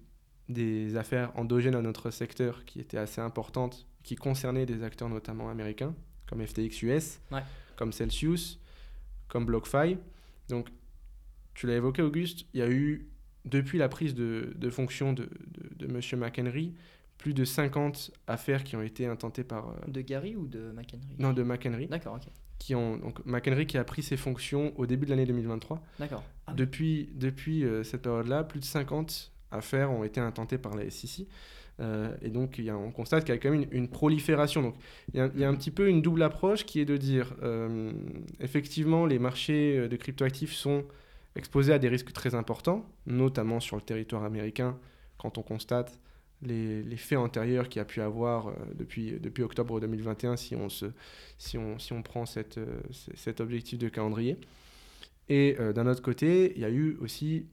des 0.48 0.96
affaires 0.96 1.32
endogènes 1.34 1.74
à 1.74 1.82
notre 1.82 2.10
secteur 2.10 2.64
qui 2.64 2.80
étaient 2.80 2.98
assez 2.98 3.20
importantes, 3.20 3.86
qui 4.06 4.14
concernaient 4.14 4.66
des 4.66 4.84
acteurs 4.84 5.08
notamment 5.08 5.50
américains, 5.50 5.92
comme 6.28 6.46
FTX 6.46 6.82
US, 6.82 7.20
comme 7.74 7.92
Celsius, 7.92 8.60
comme 9.26 9.44
BlockFi. 9.44 9.98
Donc, 10.48 10.68
tu 11.54 11.66
l'as 11.66 11.74
évoqué, 11.74 12.02
Auguste, 12.02 12.46
il 12.54 12.60
y 12.60 12.62
a 12.62 12.70
eu, 12.70 13.08
depuis 13.44 13.78
la 13.78 13.88
prise 13.88 14.14
de, 14.14 14.52
de 14.54 14.70
fonction 14.70 15.12
de, 15.12 15.28
de, 15.48 15.86
de 15.86 15.92
M. 15.92 16.20
McHenry, 16.20 16.72
plus 17.18 17.34
de 17.34 17.44
50 17.44 18.12
affaires 18.28 18.62
qui 18.62 18.76
ont 18.76 18.82
été 18.82 19.06
intentées 19.06 19.42
par... 19.42 19.70
Euh, 19.70 19.74
de 19.88 20.00
Gary 20.02 20.36
ou 20.36 20.46
de 20.46 20.70
McHenry? 20.70 21.16
Non, 21.18 21.32
de 21.32 21.42
McHenry. 21.42 21.88
D'accord, 21.88 22.14
ok. 22.14 22.30
Qui 22.60 22.76
ont, 22.76 22.98
donc, 22.98 23.26
McHenry 23.26 23.66
qui 23.66 23.76
a 23.76 23.82
pris 23.82 24.04
ses 24.04 24.16
fonctions 24.16 24.72
au 24.78 24.86
début 24.86 25.06
de 25.06 25.10
l'année 25.10 25.26
2023. 25.26 25.82
D'accord. 25.98 26.22
Ah 26.46 26.54
depuis, 26.54 27.10
depuis 27.14 27.64
euh, 27.64 27.82
cette 27.82 28.02
période-là, 28.02 28.44
plus 28.44 28.60
de 28.60 28.64
50 28.64 29.32
affaires 29.50 29.90
ont 29.90 30.04
été 30.04 30.20
intentées 30.20 30.58
par 30.58 30.76
la 30.76 30.88
SEC. 30.88 31.26
Euh, 31.80 32.14
et 32.22 32.30
donc, 32.30 32.60
on 32.68 32.90
constate 32.90 33.24
qu'il 33.24 33.34
y 33.34 33.36
a 33.36 33.40
quand 33.40 33.50
même 33.50 33.66
une, 33.70 33.88
prolifération. 33.88 34.62
Donc, 34.62 34.74
il 35.12 35.30
y, 35.36 35.44
a 35.44 35.48
un 35.48 35.54
petit 35.54 35.70
peu 35.70 35.88
une 35.88 36.02
double 36.02 36.22
approche 36.22 36.64
qui 36.64 36.80
est 36.80 36.84
de 36.84 36.96
dire, 36.96 37.34
euh, 37.42 37.92
effectivement, 38.40 39.06
les 39.06 39.18
marchés 39.18 39.78
euh, 39.78 39.88
de 39.88 39.96
cryptoactifs 39.96 40.52
sont 40.52 40.84
exposés 41.34 41.72
à 41.72 41.78
des 41.78 41.88
risques 41.88 42.12
très 42.12 42.34
importants, 42.34 42.86
notamment 43.06 43.60
sur 43.60 43.76
le 43.76 43.82
territoire 43.82 44.24
américain, 44.24 44.78
quand 45.18 45.36
on 45.36 45.42
constate 45.42 45.98
les, 46.42 46.82
les 46.82 46.96
faits 46.96 47.18
antérieurs 47.18 47.68
qu'il 47.68 47.80
y 47.80 47.82
a 47.82 47.84
pu 47.84 48.00
avoir 48.00 48.52
depuis, 48.74 49.18
octobre 49.42 49.80
2021, 49.80 50.36
si 50.36 50.54
on, 50.56 52.02
prend 52.02 52.24
cet 52.26 52.58
objectif 53.40 53.78
de 53.78 53.88
calendrier. 53.88 54.38
Et 55.28 55.56
d'un 55.74 55.86
autre 55.86 56.02
côté, 56.02 56.52
il 56.56 56.62
y 56.62 56.64
a 56.64 56.70
eu 56.70 56.96
aussi 57.00 57.46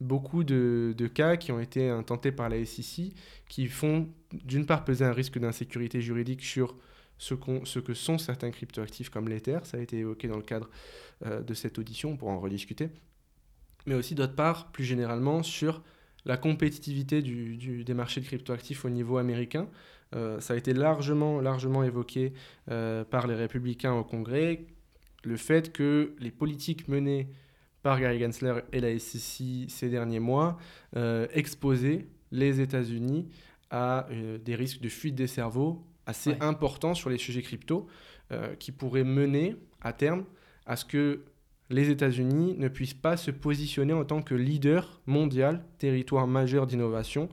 beaucoup 0.00 0.44
de, 0.44 0.94
de, 0.96 1.06
cas 1.06 1.36
qui 1.36 1.52
ont 1.52 1.60
été 1.60 1.88
intentés 1.88 2.32
par 2.32 2.48
la 2.48 2.64
SEC 2.64 3.12
qui 3.48 3.66
font 3.66 4.08
d'une 4.32 4.66
part 4.66 4.84
peser 4.84 5.04
un 5.04 5.12
risque 5.12 5.38
d'insécurité 5.38 6.00
juridique 6.00 6.42
sur 6.42 6.76
ce, 7.18 7.34
ce, 7.64 7.78
que 7.80 7.94
sont 7.94 8.16
certains 8.18 8.50
cryptoactifs 8.50 9.10
comme 9.10 9.28
l'Ether, 9.28 9.58
ça 9.64 9.76
a 9.76 9.80
été 9.80 9.98
évoqué 9.98 10.28
dans 10.28 10.36
le 10.36 10.42
cadre 10.42 10.70
euh, 11.26 11.42
de 11.42 11.54
cette 11.54 11.78
audition, 11.78 12.10
on 12.10 12.16
pourra 12.16 12.32
en 12.32 12.40
rediscuter, 12.40 12.90
mais 13.86 13.94
aussi 13.94 14.14
d'autre 14.14 14.36
part, 14.36 14.70
plus 14.70 14.84
généralement, 14.84 15.42
sur 15.42 15.82
la 16.24 16.36
compétitivité 16.36 17.22
du, 17.22 17.84
des 17.84 17.94
marchés 17.94 18.20
de 18.20 18.26
cryptoactifs 18.26 18.84
au 18.84 18.90
niveau 18.90 19.18
américain. 19.18 19.68
Euh, 20.14 20.40
ça 20.40 20.54
a 20.54 20.56
été 20.56 20.72
largement, 20.74 21.40
largement 21.40 21.82
évoqué 21.82 22.32
euh, 22.70 23.04
par 23.04 23.26
les 23.26 23.34
républicains 23.34 23.94
au 23.94 24.04
Congrès, 24.04 24.66
le 25.24 25.36
fait 25.36 25.72
que 25.72 26.14
les 26.18 26.30
politiques 26.30 26.88
menées 26.88 27.28
par 27.88 27.98
Gary 27.98 28.20
Gensler 28.20 28.52
et 28.74 28.80
la 28.80 28.98
SEC 28.98 29.70
ces 29.70 29.88
derniers 29.88 30.20
mois, 30.20 30.58
euh, 30.94 31.26
exposer 31.32 32.06
les 32.30 32.60
États-Unis 32.60 33.30
à 33.70 34.06
euh, 34.10 34.36
des 34.36 34.56
risques 34.56 34.82
de 34.82 34.90
fuite 34.90 35.14
des 35.14 35.26
cerveaux 35.26 35.82
assez 36.04 36.34
importants 36.40 36.92
sur 36.92 37.08
les 37.08 37.16
sujets 37.16 37.40
crypto, 37.40 37.86
euh, 38.30 38.54
qui 38.56 38.72
pourraient 38.72 39.04
mener 39.04 39.56
à 39.80 39.94
terme 39.94 40.24
à 40.66 40.76
ce 40.76 40.84
que 40.84 41.24
les 41.70 41.88
États-Unis 41.88 42.56
ne 42.58 42.68
puissent 42.68 42.92
pas 42.92 43.16
se 43.16 43.30
positionner 43.30 43.94
en 43.94 44.04
tant 44.04 44.20
que 44.20 44.34
leader 44.34 45.00
mondial, 45.06 45.64
territoire 45.78 46.26
majeur 46.26 46.66
d'innovation, 46.66 47.30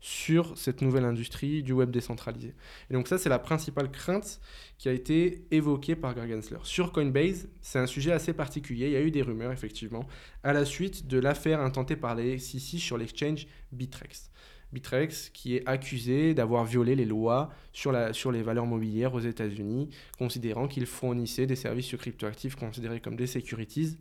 sur 0.00 0.56
cette 0.56 0.80
nouvelle 0.80 1.04
industrie 1.04 1.62
du 1.62 1.72
web 1.72 1.90
décentralisé. 1.90 2.54
Et 2.90 2.94
donc 2.94 3.06
ça, 3.06 3.18
c'est 3.18 3.28
la 3.28 3.38
principale 3.38 3.90
crainte 3.90 4.40
qui 4.78 4.88
a 4.88 4.92
été 4.92 5.44
évoquée 5.50 5.94
par 5.94 6.14
Greg. 6.14 6.30
Sur 6.62 6.92
Coinbase, 6.92 7.48
c'est 7.60 7.78
un 7.78 7.86
sujet 7.86 8.12
assez 8.12 8.32
particulier. 8.32 8.86
Il 8.86 8.92
y 8.92 8.96
a 8.96 9.02
eu 9.02 9.10
des 9.10 9.22
rumeurs, 9.22 9.52
effectivement, 9.52 10.06
à 10.42 10.52
la 10.52 10.64
suite 10.64 11.06
de 11.06 11.18
l'affaire 11.18 11.60
intentée 11.60 11.96
par 11.96 12.14
les 12.14 12.38
SEC 12.38 12.80
sur 12.80 12.96
l'exchange 12.96 13.46
Bitrex. 13.72 14.30
Bitrex 14.72 15.30
qui 15.30 15.56
est 15.56 15.68
accusé 15.68 16.32
d'avoir 16.32 16.64
violé 16.64 16.94
les 16.94 17.04
lois 17.04 17.50
sur, 17.72 17.90
la, 17.90 18.12
sur 18.12 18.30
les 18.30 18.42
valeurs 18.42 18.66
mobilières 18.66 19.14
aux 19.14 19.20
États-Unis, 19.20 19.90
considérant 20.16 20.68
qu'il 20.68 20.86
fournissait 20.86 21.46
des 21.46 21.56
services 21.56 21.94
cryptoactifs 21.96 22.54
considérés 22.54 23.00
comme 23.00 23.16
des 23.16 23.26
securities 23.26 23.98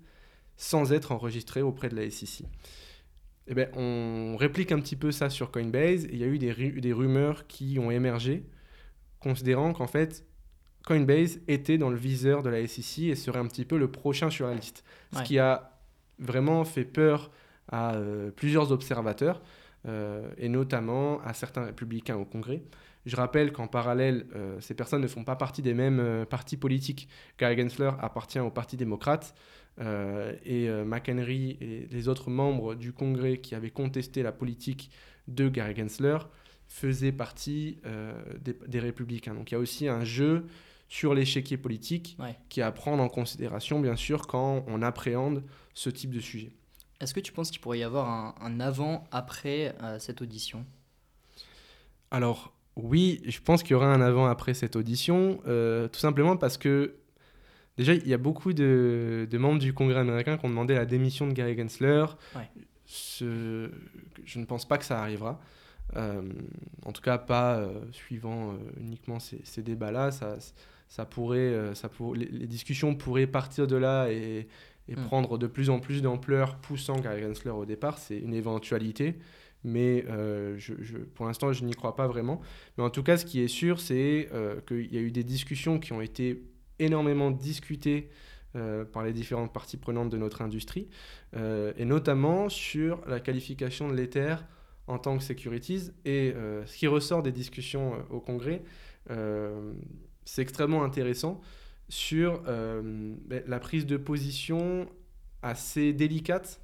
sans 0.56 0.94
être 0.94 1.12
enregistrés 1.12 1.62
auprès 1.62 1.90
de 1.90 1.96
la 1.96 2.10
SEC 2.10 2.46
eh 3.50 3.56
ben, 3.56 3.68
on 3.76 4.38
réplique 4.38 4.72
un 4.72 4.80
petit 4.80 4.96
peu 4.96 5.12
ça 5.12 5.30
sur 5.30 5.52
Coinbase. 5.52 6.06
il 6.06 6.18
y 6.18 6.24
a 6.24 6.28
eu 6.28 6.38
des, 6.38 6.54
des 6.54 6.94
rumeurs 6.94 7.48
qui 7.48 7.80
ont 7.80 7.90
émergé, 7.90 8.44
considérant 9.20 9.74
qu'en 9.74 9.88
fait, 9.88 10.24
Coinbase 10.86 11.40
était 11.48 11.78
dans 11.78 11.90
le 11.90 11.98
viseur 11.98 12.44
de 12.44 12.50
la 12.50 12.66
SEC 12.68 13.06
et 13.06 13.16
serait 13.16 13.40
un 13.40 13.48
petit 13.48 13.66
peu 13.66 13.78
le 13.78 13.92
prochain 13.92 14.30
sur 14.30 14.48
la 14.48 14.54
liste. 14.54 14.84
Ce 15.14 15.24
qui 15.24 15.40
a 15.40 15.80
vraiment 16.20 16.64
fait 16.64 16.86
peur 16.86 17.32
à 17.72 17.96
euh, 17.96 18.32
plusieurs 18.32 18.72
observateurs, 18.72 19.42
euh, 19.88 20.30
et 20.38 20.50
notamment 20.50 21.22
à 21.22 21.34
certains 21.34 21.66
républicains 21.66 22.18
au 22.18 22.26
Congrès. 22.26 22.64
Je 23.06 23.16
rappelle 23.16 23.52
qu'en 23.52 23.68
parallèle, 23.68 24.26
euh, 24.36 24.60
ces 24.60 24.74
personnes 24.74 25.02
ne 25.02 25.08
font 25.08 25.24
pas 25.24 25.36
partie 25.36 25.62
des 25.62 25.74
mêmes 25.74 26.26
partis 26.30 26.58
politiques. 26.58 27.08
Gary 27.38 27.58
Gensler 27.58 27.92
appartient 28.00 28.40
au 28.40 28.52
Parti 28.52 28.78
démocrate. 28.78 29.34
Euh, 29.82 30.34
et 30.44 30.68
euh, 30.68 30.84
McHenry 30.84 31.58
et 31.62 31.88
les 31.90 32.08
autres 32.10 32.30
membres 32.30 32.76
du 32.76 32.92
Congrès 32.92 33.38
qui 33.38 33.56
avaient 33.56 33.70
contesté 33.70 34.24
la 34.24 34.32
politique 34.32 34.92
de 35.28 35.48
Gary 35.48 35.76
Gensler 35.76 36.18
faisaient 36.68 37.14
partie 37.14 37.80
euh, 37.86 38.14
des, 38.42 38.80
républicains. 38.80 39.34
Donc 39.34 39.52
il 39.52 39.54
y 39.54 39.58
a 39.58 39.60
aussi 39.60 39.88
un 39.88 40.04
jeu 40.04 40.46
sur 40.90 41.14
l'échiquier 41.14 41.58
politique 41.58 42.18
qui 42.50 42.60
est 42.60 42.64
à 42.64 42.72
prendre 42.72 43.02
en 43.02 43.10
considération, 43.10 43.80
bien 43.80 43.96
sûr, 43.96 44.28
quand 44.28 44.66
on 44.68 44.82
appréhende 44.82 45.44
ce 45.74 45.90
type 45.90 46.12
de 46.12 46.20
sujet. 46.20 46.52
Est-ce 47.00 47.14
que 47.14 47.20
tu 47.20 47.32
penses 47.32 47.52
qu'il 47.52 47.62
pourrait 47.62 47.80
y 47.80 47.84
avoir 47.84 48.36
un, 48.42 48.60
avant-après 48.60 49.76
cette 50.00 50.22
audition? 50.22 50.66
Alors, 52.10 52.54
oui, 52.76 53.22
je 53.26 53.40
pense 53.40 53.62
qu'il 53.62 53.72
y 53.72 53.76
aura 53.76 53.94
un 53.94 54.02
avant-après 54.02 54.56
cette 54.56 54.76
audition, 54.76 55.40
tout 55.44 56.00
simplement 56.00 56.38
parce 56.38 56.58
que 56.58 56.96
Déjà, 57.78 57.94
il 57.94 58.08
y 58.08 58.14
a 58.14 58.18
beaucoup 58.18 58.54
de, 58.54 59.28
membres 59.34 59.60
du 59.60 59.74
Congrès 59.74 60.00
américain 60.00 60.38
qui 60.38 60.46
ont 60.46 60.50
demandé 60.50 60.76
la 60.76 60.86
démission 60.86 61.28
de 61.28 61.34
Gary 61.34 61.58
Gensler. 61.58 62.06
Ce, 62.86 63.70
je 64.26 64.40
ne 64.40 64.46
pense 64.46 64.68
pas 64.68 64.78
que 64.78 64.86
ça 64.86 65.00
arrivera. 65.00 65.40
Euh, 65.96 66.22
en 66.86 66.92
tout 66.92 67.02
cas, 67.02 67.18
pas 67.18 67.58
euh, 67.58 67.80
suivant 67.92 68.52
euh, 68.52 68.56
uniquement 68.80 69.20
ces, 69.20 69.62
débats-là. 69.62 70.12
Ça, 70.12 70.38
ça 70.88 71.06
pourrait, 71.06 71.76
ça 71.76 71.90
pour, 71.90 72.16
les, 72.16 72.48
discussions 72.48 72.96
pourraient 72.96 73.28
partir 73.28 73.68
de 73.68 73.76
là 73.76 74.12
et, 74.12 74.48
et 74.88 74.96
hmm. 74.96 75.06
prendre 75.06 75.38
de 75.38 75.48
plus 75.48 75.70
en 75.70 75.80
plus 75.80 76.02
d'ampleur, 76.02 76.58
poussant 76.58 77.00
Gary 77.00 77.22
Gensler 77.22 77.52
au 77.52 77.66
départ. 77.66 77.98
C'est 77.98 78.20
une 78.20 78.34
éventualité. 78.34 79.16
Mais 79.66 80.06
je, 80.58 80.74
je, 80.80 80.98
pour 80.98 81.26
l'instant, 81.26 81.52
je 81.52 81.66
n'y 81.66 81.74
crois 81.74 81.96
pas 81.96 82.08
vraiment. 82.08 82.40
Mais 82.78 82.84
en 82.84 82.90
tout 82.90 83.04
cas, 83.04 83.18
ce 83.18 83.26
qui 83.26 83.42
est 83.42 83.50
sûr, 83.50 83.82
c'est 83.82 84.30
qu'il 84.68 84.94
y 84.94 84.98
a 84.98 85.02
eu 85.02 85.12
des 85.12 85.26
discussions 85.26 85.80
qui 85.80 85.92
ont 85.92 86.02
été 86.02 86.42
énormément 86.80 87.32
discuté 87.32 88.10
euh, 88.56 88.84
par 88.84 89.04
les 89.04 89.14
différentes 89.14 89.54
parties 89.54 89.78
prenantes 89.78 90.10
de 90.10 90.18
notre 90.18 90.42
industrie, 90.42 90.88
euh, 91.36 91.72
et 91.78 91.86
notamment 91.86 92.50
sur 92.50 93.00
la 93.08 93.20
qualification 93.20 93.88
de 93.88 93.94
l'Ether 93.94 94.38
en 94.88 94.98
tant 94.98 95.20
que 95.20 95.24
securities. 95.24 95.92
Et 96.04 96.34
euh, 96.36 96.66
ce 96.66 96.76
qui 96.76 96.88
ressort 96.88 97.22
des 97.22 97.32
discussions 97.32 97.94
au 98.10 98.20
Congrès, 98.20 98.64
c'est 100.26 100.42
extrêmement 100.42 100.84
intéressant 100.84 101.42
sur 101.90 102.42
ben, 102.44 103.44
la 103.48 103.60
prise 103.60 103.88
de 103.88 103.98
position 103.98 104.88
assez 105.42 105.94
délicate 105.94 106.62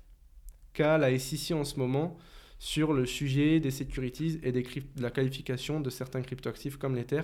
qu'a 0.74 1.00
la 1.00 1.18
SEC 1.18 1.56
en 1.56 1.64
ce 1.64 1.80
moment 1.80 2.18
sur 2.60 2.94
le 2.94 3.06
sujet 3.06 3.60
des 3.60 3.72
securities 3.72 4.40
et 4.44 4.52
des 4.52 4.64
de 4.64 5.02
la 5.02 5.12
qualification 5.12 5.80
de 5.80 5.90
certains 5.90 6.22
cryptoactifs 6.22 6.78
comme 6.78 6.96
l'Ether 6.96 7.24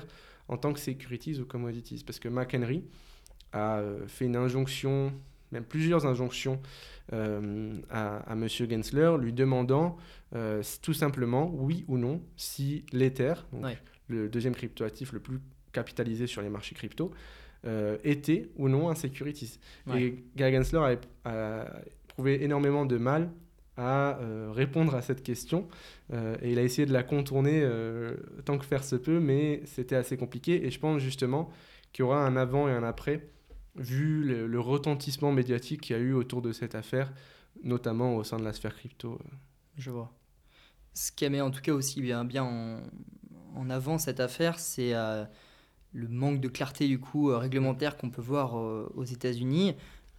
en 0.51 0.57
tant 0.57 0.73
que 0.73 0.79
securities 0.79 1.39
ou 1.39 1.45
commodities. 1.45 2.03
Parce 2.05 2.19
que 2.19 2.29
McHenry 2.29 2.83
a 3.53 3.79
euh, 3.79 4.07
fait 4.07 4.25
une 4.25 4.35
injonction, 4.35 5.11
même 5.51 5.63
plusieurs 5.63 6.05
injonctions 6.05 6.61
euh, 7.13 7.73
à, 7.89 8.17
à 8.17 8.33
M. 8.33 8.47
Gensler, 8.47 9.15
lui 9.19 9.33
demandant 9.33 9.97
euh, 10.35 10.61
tout 10.81 10.93
simplement, 10.93 11.49
oui 11.53 11.85
ou 11.87 11.97
non, 11.97 12.21
si 12.37 12.85
l'Ether, 12.91 13.33
le 14.07 14.29
deuxième 14.29 14.53
cryptoactif 14.53 15.13
le 15.13 15.19
plus 15.19 15.39
capitalisé 15.71 16.27
sur 16.27 16.41
les 16.41 16.49
marchés 16.49 16.75
crypto, 16.75 17.11
était 18.03 18.49
ou 18.57 18.69
non 18.69 18.89
un 18.89 18.95
securities. 18.95 19.59
Et 19.95 20.15
Gary 20.35 20.53
Gensler 20.53 20.97
a, 21.25 21.65
prouvé 22.07 22.43
énormément 22.43 22.85
de 22.85 22.97
mal 22.97 23.29
à 23.81 24.19
euh, 24.19 24.51
répondre 24.51 24.95
à 24.95 25.01
cette 25.01 25.23
question. 25.23 25.67
Euh, 26.13 26.37
et 26.41 26.51
il 26.51 26.59
a 26.59 26.63
essayé 26.63 26.85
de 26.85 26.93
la 26.93 27.03
contourner 27.03 27.61
euh, 27.63 28.15
tant 28.45 28.57
que 28.57 28.65
faire 28.65 28.83
se 28.83 28.95
peut, 28.95 29.19
mais 29.19 29.61
c'était 29.65 29.95
assez 29.95 30.17
compliqué. 30.17 30.65
Et 30.65 30.71
je 30.71 30.79
pense 30.79 31.01
justement 31.01 31.49
qu'il 31.91 32.03
y 32.03 32.05
aura 32.05 32.25
un 32.25 32.37
avant 32.37 32.69
et 32.69 32.71
un 32.71 32.83
après, 32.83 33.27
vu 33.75 34.23
le, 34.23 34.59
retentissement 34.59 35.31
médiatique 35.31 35.81
qu'il 35.81 35.95
y 35.95 35.99
a 35.99 36.01
eu 36.01 36.13
autour 36.13 36.41
de 36.41 36.51
cette 36.51 36.75
affaire, 36.75 37.11
notamment 37.63 38.15
au 38.15 38.23
sein 38.23 38.37
de 38.37 38.43
la 38.43 38.53
sphère 38.53 38.75
crypto. 38.75 39.19
Je 39.77 39.89
vois. 39.89 40.13
Ce 40.93 41.11
qui 41.11 41.27
met 41.29 41.41
en 41.41 41.51
tout 41.51 41.61
cas 41.61 41.73
aussi 41.73 42.01
bien, 42.01 42.23
bien 42.23 42.43
en, 43.55 43.69
avant 43.69 43.97
cette 43.97 44.19
affaire, 44.19 44.59
c'est 44.59 44.93
le 44.93 46.07
manque 46.07 46.41
de 46.41 46.49
clarté 46.49 46.87
du 46.87 46.99
coup 46.99 47.27
réglementaire 47.27 47.97
qu'on 47.97 48.09
peut 48.09 48.21
voir 48.21 48.55
aux 48.55 49.03
États-Unis. 49.03 49.75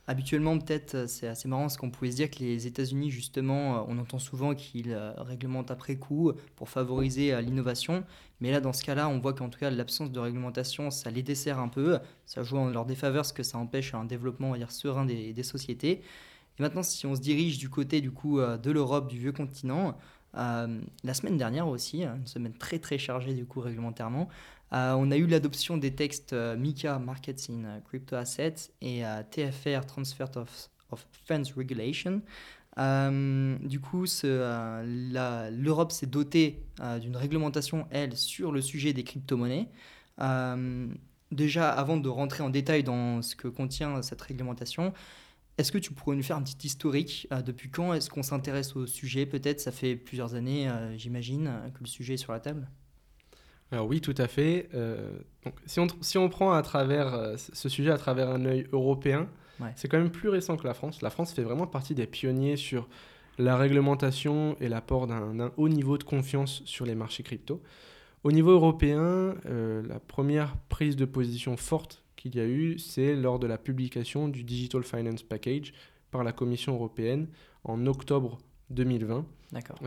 Habituellement, 0.08 0.58
peut-être, 0.58 0.96
euh, 0.96 1.06
c'est 1.06 1.28
assez 1.28 1.46
marrant 1.46 1.68
ce 1.68 1.78
qu'on 1.78 1.90
pouvait 1.90 2.10
se 2.10 2.16
dire 2.16 2.30
que 2.30 2.40
les 2.40 2.66
États-Unis, 2.66 3.10
justement, 3.12 3.76
euh, 3.76 3.84
on 3.86 3.98
entend 3.98 4.18
souvent 4.18 4.52
qu'ils 4.52 4.92
euh, 4.92 5.12
réglementent 5.16 5.70
après 5.70 5.94
coup 5.96 6.32
pour 6.56 6.68
favoriser 6.68 7.40
l'innovation. 7.40 8.02
Mais 8.40 8.50
là, 8.50 8.60
dans 8.60 8.72
ce 8.72 8.82
cas-là, 8.82 9.08
on 9.08 9.20
voit 9.20 9.32
qu'en 9.32 9.48
tout 9.48 9.60
cas, 9.60 9.70
l'absence 9.70 10.10
de 10.10 10.18
réglementation, 10.18 10.90
ça 10.90 11.10
les 11.12 11.22
dessert 11.22 11.60
un 11.60 11.68
peu. 11.68 12.00
Ça 12.26 12.42
joue 12.42 12.56
en 12.58 12.68
leur 12.68 12.84
défaveur 12.84 13.22
parce 13.22 13.32
que 13.32 13.44
ça 13.44 13.58
empêche 13.58 13.94
un 13.94 14.04
développement, 14.04 14.48
on 14.48 14.52
va 14.52 14.58
dire, 14.58 14.72
serein 14.72 15.04
des, 15.04 15.32
des 15.32 15.42
sociétés. 15.44 16.02
Et 16.58 16.62
maintenant, 16.62 16.82
si 16.82 17.06
on 17.06 17.14
se 17.14 17.20
dirige 17.20 17.58
du 17.58 17.70
côté 17.70 18.00
du 18.00 18.10
coup 18.10 18.40
de 18.40 18.70
l'Europe, 18.70 19.08
du 19.08 19.18
vieux 19.18 19.32
continent, 19.32 19.96
la 20.34 21.14
semaine 21.14 21.36
dernière 21.36 21.68
aussi, 21.68 22.04
une 22.04 22.26
semaine 22.26 22.54
très 22.54 22.78
très 22.78 22.98
chargée 22.98 23.34
du 23.34 23.44
coup 23.44 23.60
réglementairement, 23.60 24.28
euh, 24.72 24.94
on 24.96 25.10
a 25.10 25.16
eu 25.16 25.26
l'adoption 25.26 25.76
des 25.76 25.94
textes 25.94 26.32
euh, 26.32 26.56
MiCA, 26.56 26.98
Markets 26.98 27.50
in 27.50 27.64
euh, 27.64 27.80
Crypto 27.80 28.16
Assets, 28.16 28.70
et 28.80 29.02
TFR, 29.30 29.84
Transfer 29.86 30.24
of, 30.36 30.70
Funds 31.26 31.52
Regulation. 31.56 32.22
du 33.60 33.80
coup, 33.80 34.04
l'Europe 34.24 35.92
s'est 35.92 36.06
dotée 36.06 36.62
d'une 37.00 37.16
réglementation, 37.16 37.86
elle, 37.90 38.16
sur 38.16 38.52
le 38.52 38.60
sujet 38.60 38.92
des 38.92 39.04
crypto-monnaies. 39.04 39.68
déjà, 41.30 41.70
avant 41.70 41.96
de 41.96 42.08
rentrer 42.08 42.42
en 42.42 42.50
détail 42.50 42.82
dans 42.82 43.22
ce 43.22 43.36
que 43.36 43.48
contient 43.48 44.02
cette 44.02 44.20
réglementation, 44.20 44.92
est-ce 45.62 45.72
que 45.72 45.78
tu 45.78 45.92
pourrais 45.92 46.16
nous 46.16 46.22
faire 46.22 46.36
un 46.36 46.42
petit 46.42 46.66
historique 46.66 47.26
Depuis 47.46 47.70
quand 47.70 47.94
est-ce 47.94 48.10
qu'on 48.10 48.22
s'intéresse 48.22 48.76
au 48.76 48.86
sujet 48.86 49.26
Peut-être, 49.26 49.60
ça 49.60 49.72
fait 49.72 49.96
plusieurs 49.96 50.34
années, 50.34 50.68
j'imagine, 50.96 51.50
que 51.72 51.80
le 51.80 51.86
sujet 51.86 52.14
est 52.14 52.18
sur 52.18 52.32
la 52.32 52.40
table 52.40 52.68
alors 53.72 53.86
oui, 53.86 54.02
tout 54.02 54.14
à 54.18 54.28
fait. 54.28 54.68
Euh, 54.74 55.10
donc, 55.44 55.54
si, 55.64 55.80
on, 55.80 55.86
si 56.02 56.18
on 56.18 56.28
prend 56.28 56.52
à 56.52 56.60
travers 56.60 57.14
euh, 57.14 57.36
ce 57.36 57.68
sujet 57.70 57.90
à 57.90 57.96
travers 57.96 58.28
un 58.28 58.44
œil 58.44 58.66
européen, 58.72 59.28
c'est 59.76 59.86
quand 59.86 59.98
même 59.98 60.10
plus 60.10 60.28
récent 60.28 60.56
que 60.56 60.66
la 60.66 60.74
France. 60.74 61.02
La 61.02 61.10
France 61.10 61.32
fait 61.32 61.42
vraiment 61.42 61.68
partie 61.68 61.94
des 61.94 62.08
pionniers 62.08 62.56
sur 62.56 62.88
la 63.38 63.56
réglementation 63.56 64.56
et 64.60 64.68
l'apport 64.68 65.06
d'un 65.06 65.52
haut 65.56 65.68
niveau 65.68 65.98
de 65.98 66.02
confiance 66.02 66.62
sur 66.64 66.84
les 66.84 66.96
marchés 66.96 67.22
crypto. 67.22 67.62
Au 68.24 68.32
niveau 68.32 68.50
européen, 68.50 69.36
euh, 69.46 69.82
la 69.86 70.00
première 70.00 70.56
prise 70.68 70.96
de 70.96 71.04
position 71.04 71.56
forte 71.56 72.01
qu'il 72.22 72.36
y 72.36 72.40
a 72.40 72.46
eu, 72.46 72.78
c'est 72.78 73.16
lors 73.16 73.40
de 73.40 73.48
la 73.48 73.58
publication 73.58 74.28
du 74.28 74.44
Digital 74.44 74.84
Finance 74.84 75.24
Package 75.24 75.74
par 76.12 76.22
la 76.22 76.32
Commission 76.32 76.74
européenne 76.74 77.26
en 77.64 77.86
octobre 77.86 78.38
2020. 78.70 79.26
D'accord. 79.50 79.78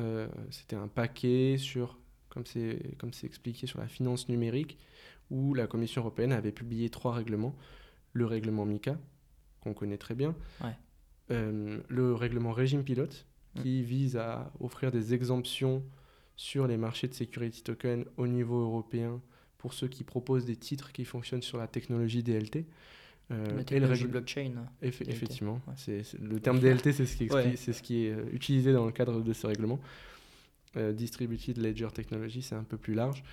C'était 0.51 0.75
un 0.75 0.89
paquet 0.89 1.55
sur 1.57 1.97
comme 2.35 2.45
c'est 2.45 2.97
comme 2.97 3.13
c'est 3.13 3.25
expliqué 3.25 3.65
sur 3.65 3.79
la 3.79 3.87
finance 3.87 4.27
numérique, 4.27 4.77
où 5.31 5.53
la 5.53 5.67
Commission 5.67 6.01
européenne 6.01 6.33
avait 6.33 6.51
publié 6.51 6.89
trois 6.89 7.13
règlements. 7.13 7.55
Le 8.11 8.25
règlement 8.25 8.65
MICA, 8.65 8.97
qu'on 9.61 9.73
connaît 9.73 9.97
très 9.97 10.15
bien, 10.15 10.35
euh, 11.31 11.81
le 11.87 12.13
règlement 12.13 12.51
régime 12.51 12.83
pilote, 12.83 13.25
mm. 13.55 13.61
qui 13.61 13.83
vise 13.83 14.17
à 14.17 14.51
offrir 14.59 14.91
des 14.91 15.13
exemptions 15.13 15.83
sur 16.35 16.67
les 16.67 16.77
marchés 16.77 17.07
de 17.07 17.13
security 17.13 17.63
token 17.63 18.05
au 18.17 18.27
niveau 18.27 18.59
européen 18.61 19.21
pour 19.65 19.73
ceux 19.73 19.87
qui 19.87 20.03
proposent 20.03 20.45
des 20.45 20.55
titres 20.55 20.91
qui 20.91 21.05
fonctionnent 21.05 21.41
sur 21.41 21.57
la 21.57 21.65
technologie 21.65 22.21
DLT. 22.21 22.67
Euh, 23.31 23.63
et 23.71 23.79
le 23.79 24.07
blockchain. 24.07 24.51
effectivement, 24.83 25.59
c'est, 25.75 26.03
le 26.21 26.39
terme 26.39 26.59
DLT, 26.59 26.93
c'est 26.93 27.07
ce, 27.07 27.17
qui 27.17 27.27
c'est 27.57 27.73
ce 27.73 27.81
qui 27.81 28.05
est 28.05 28.11
euh, 28.11 28.25
utilisé 28.31 28.73
dans 28.73 28.85
le 28.85 28.91
cadre 28.91 29.21
de 29.21 29.33
ce 29.33 29.47
règlement. 29.47 29.79
Euh, 30.77 30.93
Distributed 30.93 31.57
Ledger 31.57 31.87
Technology, 31.91 32.43
c'est 32.43 32.53
un 32.53 32.63
peu 32.63 32.77
plus 32.77 32.93
large. 32.93 33.23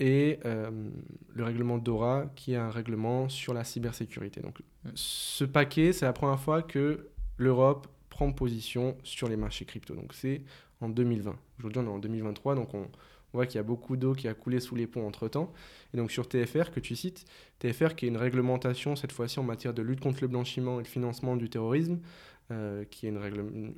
Et 0.00 0.40
euh, 0.44 0.90
le 1.32 1.44
règlement 1.44 1.78
DORA, 1.78 2.32
qui 2.34 2.54
est 2.54 2.56
un 2.56 2.70
règlement 2.70 3.28
sur 3.28 3.54
la 3.54 3.62
cybersécurité. 3.62 4.40
Donc, 4.40 4.58
ce 4.96 5.44
paquet, 5.44 5.92
c'est 5.92 6.04
la 6.04 6.12
première 6.12 6.40
fois 6.40 6.62
que 6.62 7.10
l'Europe 7.38 7.86
prend 8.10 8.32
position 8.32 8.96
sur 9.04 9.28
les 9.28 9.36
marchés 9.36 9.66
crypto. 9.66 9.94
Donc, 9.94 10.14
c'est 10.14 10.42
en 10.80 10.88
2020. 10.88 11.36
Aujourd'hui, 11.60 11.80
on 11.80 11.86
est 11.86 11.94
en 11.94 11.98
2023, 12.00 12.56
donc 12.56 12.74
on, 12.74 12.88
on 13.36 13.40
voit 13.40 13.46
qu'il 13.46 13.56
y 13.56 13.60
a 13.60 13.64
beaucoup 13.64 13.98
d'eau 13.98 14.14
qui 14.14 14.28
a 14.28 14.34
coulé 14.34 14.60
sous 14.60 14.76
les 14.76 14.86
ponts 14.86 15.06
entre-temps. 15.06 15.52
Et 15.92 15.98
donc 15.98 16.10
sur 16.10 16.26
TFR 16.26 16.70
que 16.70 16.80
tu 16.80 16.96
cites, 16.96 17.26
TFR 17.58 17.94
qui 17.94 18.06
est 18.06 18.08
une 18.08 18.16
réglementation 18.16 18.96
cette 18.96 19.12
fois-ci 19.12 19.38
en 19.38 19.42
matière 19.42 19.74
de 19.74 19.82
lutte 19.82 20.00
contre 20.00 20.22
le 20.22 20.28
blanchiment 20.28 20.80
et 20.80 20.82
le 20.82 20.88
financement 20.88 21.36
du 21.36 21.50
terrorisme, 21.50 21.98
euh, 22.50 22.84
qui 22.84 23.06
est 23.06 23.10
une, 23.10 23.74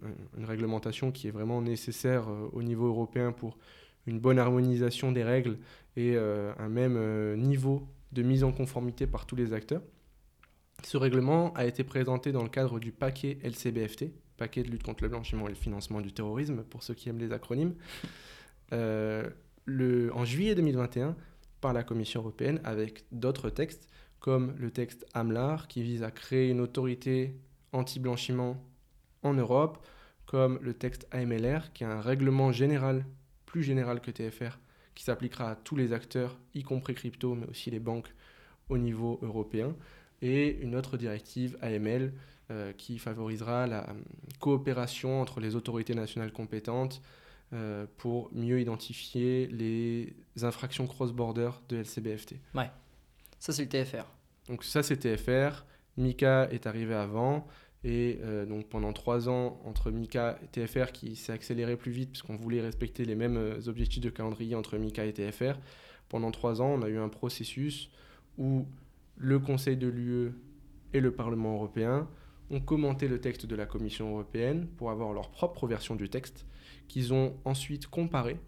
réglementation 0.47 1.11
qui 1.11 1.27
est 1.27 1.33
vraiment 1.33 1.61
nécessaire 1.61 2.29
euh, 2.29 2.49
au 2.53 2.63
niveau 2.63 2.87
européen 2.87 3.33
pour 3.33 3.59
une 4.07 4.21
bonne 4.21 4.39
harmonisation 4.39 5.11
des 5.11 5.25
règles 5.25 5.59
et 5.97 6.13
euh, 6.15 6.53
un 6.59 6.69
même 6.69 7.35
niveau 7.35 7.83
de 8.13 8.23
mise 8.23 8.45
en 8.45 8.53
conformité 8.53 9.09
par 9.09 9.27
tous 9.27 9.35
les 9.35 9.55
acteurs. 9.55 9.83
Ce 10.85 10.97
règlement 10.97 11.53
a 11.55 11.67
été 11.67 11.83
présenté 11.83 12.31
dans 12.31 12.45
le 12.45 12.49
cadre 12.49 12.79
du 12.79 12.93
paquet 12.93 13.39
LCBFT, 13.43 14.13
paquet 14.37 14.63
de 14.63 14.71
lutte 14.71 14.85
contre 14.85 15.03
le 15.03 15.09
blanchiment 15.09 15.47
et 15.47 15.51
le 15.51 15.57
financement 15.57 16.01
du 16.01 16.13
terrorisme, 16.13 16.63
pour 16.63 16.85
ceux 16.85 16.95
qui 16.95 17.09
aiment 17.09 17.19
les 17.19 17.33
acronymes, 17.33 17.75
le, 19.69 20.11
en 20.15 20.25
juillet 20.25 20.55
2021 20.55 21.15
par 21.61 21.73
la 21.73 21.85
Commission 21.85 22.21
européenne 22.21 22.61
avec 22.65 23.05
d'autres 23.13 23.51
textes, 23.51 23.89
comme 24.19 24.55
le 24.59 24.71
texte 24.71 25.07
AMLAR, 25.15 25.69
qui 25.69 25.83
vise 25.83 26.03
à 26.03 26.11
créer 26.11 26.49
une 26.49 26.61
autorité 26.61 27.37
anti-blanchiment 27.73 28.65
en 29.23 29.35
Europe, 29.35 29.87
comme 30.27 30.59
le 30.63 30.75
texte 30.75 31.07
AMLR, 31.11 31.73
qui 31.73 31.85
est 31.85 31.87
un 31.87 32.01
règlement 32.01 32.51
général, 32.51 33.05
plus 33.45 33.63
général 33.63 34.01
que 34.01 34.11
TFR, 34.11 34.59
qui 34.95 35.05
s'appliquera 35.05 35.51
à 35.51 35.57
tous 35.57 35.77
les 35.77 35.93
acteurs, 35.93 36.39
y 36.55 36.63
compris 36.63 36.95
crypto, 36.95 37.35
mais 37.35 37.47
aussi 37.47 37.71
les 37.71 37.79
banques 37.79 38.13
au 38.71 38.79
niveau 38.79 39.19
européen, 39.23 39.77
et 40.23 40.59
une 40.61 40.77
autre 40.77 40.97
directive 40.97 41.59
AML 41.61 42.13
euh, 42.51 42.73
qui 42.73 42.99
favorisera 42.99 43.67
la 43.67 43.89
euh, 43.91 43.93
coopération 44.41 45.21
entre 45.21 45.41
les 45.41 45.55
autorités 45.57 45.95
nationales 45.95 46.33
compétentes 46.33 47.03
euh, 47.53 47.87
pour 47.97 48.31
mieux 48.33 48.61
identifier 48.61 49.47
les 49.47 50.15
infractions 50.43 50.87
cross-border 50.87 51.51
de 51.69 51.79
LCBFT. 51.79 52.35
Ouais, 52.55 52.71
ça 53.39 53.53
c'est 53.53 53.63
le 53.63 53.69
TFR. 53.69 54.05
Donc 54.49 54.65
ça 54.65 54.83
c'est 54.83 54.99
TFR. 54.99 55.65
Mika 55.97 56.49
est 56.51 56.67
arrivé 56.67 56.95
avant. 56.95 57.47
Et 57.85 58.19
euh, 58.23 58.45
donc 58.45 58.69
pendant 58.69 58.93
trois 58.93 59.29
ans, 59.29 59.61
entre 59.65 59.91
Mika 59.91 60.39
et 60.43 60.47
TFR, 60.49 60.93
qui 60.93 61.17
s'est 61.17 61.33
accéléré 61.33 61.77
plus 61.77 61.93
vite 61.93 62.11
puisqu'on 62.11 62.37
voulait 62.37 62.61
respecter 62.61 63.05
les 63.05 63.15
mêmes 63.15 63.37
euh, 63.37 63.69
objectifs 63.69 64.03
de 64.03 64.11
calendrier 64.11 64.55
entre 64.55 64.77
Mika 64.77 65.05
et 65.05 65.13
TFR, 65.13 65.59
pendant 66.09 66.31
trois 66.31 66.61
ans, 66.61 66.69
on 66.69 66.83
a 66.83 66.89
eu 66.89 66.99
un 66.99 67.09
processus 67.09 67.91
où 68.37 68.67
le 69.17 69.39
Conseil 69.39 69.77
de 69.77 69.89
l'UE 69.89 70.33
et 70.93 71.01
le 71.01 71.13
Parlement 71.13 71.55
européen 71.55 72.09
ont 72.51 72.61
commenté 72.61 73.09
le 73.09 73.21
texte 73.21 73.47
de 73.47 73.57
la 73.57 73.67
Commission 73.67 74.11
européenne 74.11 74.67
pour 74.77 74.91
avoir 74.91 75.13
leur 75.13 75.31
propre 75.31 75.67
version 75.67 75.95
du 75.95 76.09
texte, 76.09 76.47
qu'ils 76.89 77.13
ont 77.13 77.37
ensuite 77.45 77.87
comparé 77.87 78.39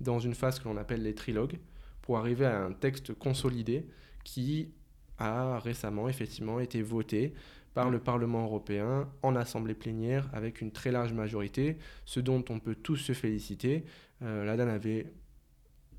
dans 0.00 0.18
une 0.18 0.34
phase 0.34 0.58
que 0.58 0.68
l'on 0.68 0.76
appelle 0.76 1.02
les 1.02 1.14
trilogues, 1.14 1.58
pour 2.02 2.18
arriver 2.18 2.46
à 2.46 2.64
un 2.64 2.72
texte 2.72 3.14
consolidé 3.14 3.86
qui 4.24 4.72
a 5.18 5.58
récemment 5.58 6.08
effectivement 6.08 6.60
été 6.60 6.82
voté 6.82 7.34
par 7.74 7.90
le 7.90 8.00
Parlement 8.00 8.44
européen 8.44 9.08
en 9.22 9.36
assemblée 9.36 9.74
plénière 9.74 10.28
avec 10.32 10.60
une 10.60 10.72
très 10.72 10.90
large 10.90 11.12
majorité, 11.12 11.76
ce 12.04 12.20
dont 12.20 12.44
on 12.48 12.58
peut 12.58 12.74
tous 12.74 12.96
se 12.96 13.12
féliciter. 13.12 13.84
Euh, 14.22 14.44
la 14.44 14.56
DAN 14.56 14.68
avait 14.68 15.12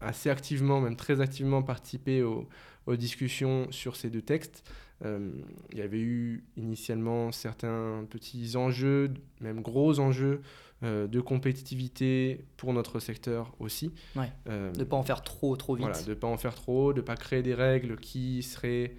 assez 0.02 0.30
activement, 0.30 0.82
même 0.82 0.96
très 0.96 1.22
activement 1.22 1.64
participé 1.64 2.24
aux, 2.24 2.48
discussions 2.96 3.68
sur 3.72 3.96
ces 3.96 4.10
deux 4.10 4.22
textes. 4.22 4.70
Euh, 5.06 5.32
il 5.72 5.78
y 5.78 5.82
avait 5.82 6.02
eu 6.02 6.44
initialement 6.58 7.32
certains 7.32 8.06
petits 8.10 8.58
enjeux, 8.58 9.14
même 9.40 9.62
gros 9.62 10.00
enjeux 10.00 10.42
euh, 10.84 11.08
de 11.08 11.22
compétitivité 11.22 12.44
pour 12.58 12.74
notre 12.74 13.00
secteur 13.00 13.56
aussi. 13.60 13.94
Ouais. 14.16 14.32
de 14.46 14.78
ne 14.78 14.84
pas 14.84 14.98
en 14.98 15.04
faire 15.04 15.22
trop, 15.22 15.56
trop 15.56 15.76
vite. 15.76 15.86
Voilà, 15.86 16.04
de 16.04 16.10
ne 16.10 16.16
pas 16.16 16.28
en 16.28 16.38
faire 16.38 16.56
trop, 16.56 16.92
de 16.92 17.00
ne 17.00 17.06
pas 17.06 17.16
créer 17.16 17.42
des 17.42 17.54
règles 17.54 17.96
qui 17.98 18.44
seraient 18.44 18.94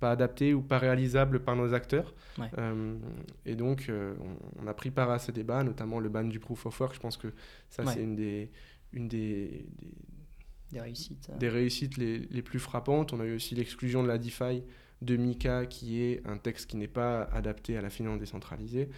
pas 0.00 0.10
adapté 0.10 0.54
ou 0.54 0.62
pas 0.62 0.78
réalisable 0.78 1.40
par 1.40 1.56
nos 1.56 1.72
acteurs. 1.72 2.14
Euh, 2.58 2.96
et 3.46 3.54
donc, 3.54 3.86
euh, 3.88 4.14
on, 4.60 4.66
a 4.66 4.74
pris 4.74 4.90
part 4.90 5.10
à 5.10 5.18
ce 5.18 5.30
débat, 5.30 5.62
notamment 5.62 6.00
le 6.00 6.08
ban 6.08 6.24
du 6.24 6.40
proof 6.40 6.66
of 6.66 6.78
work. 6.80 6.94
Je 6.94 7.00
pense 7.00 7.16
que 7.16 7.28
ça, 7.70 7.84
c'est 7.86 8.02
une 8.02 8.16
des, 8.16 8.50
une 8.92 9.08
des, 9.08 9.66
des, 9.78 9.88
réussites, 10.72 11.30
des 11.38 11.48
réussites 11.48 11.96
les, 11.96 12.18
les, 12.30 12.42
plus 12.42 12.58
frappantes. 12.58 13.12
On 13.12 13.20
a 13.20 13.24
eu 13.24 13.34
aussi 13.34 13.54
l'exclusion 13.54 14.02
de 14.02 14.08
la 14.08 14.18
DeFi 14.18 14.62
de 15.02 15.16
Mika, 15.16 15.66
qui 15.66 16.00
est 16.00 16.22
un 16.26 16.36
texte 16.36 16.70
qui 16.70 16.76
n'est 16.76 16.88
pas 16.88 17.24
adapté 17.24 17.76
à 17.76 17.82
la 17.82 17.90
finance 17.90 18.18
décentralisée. 18.18 18.88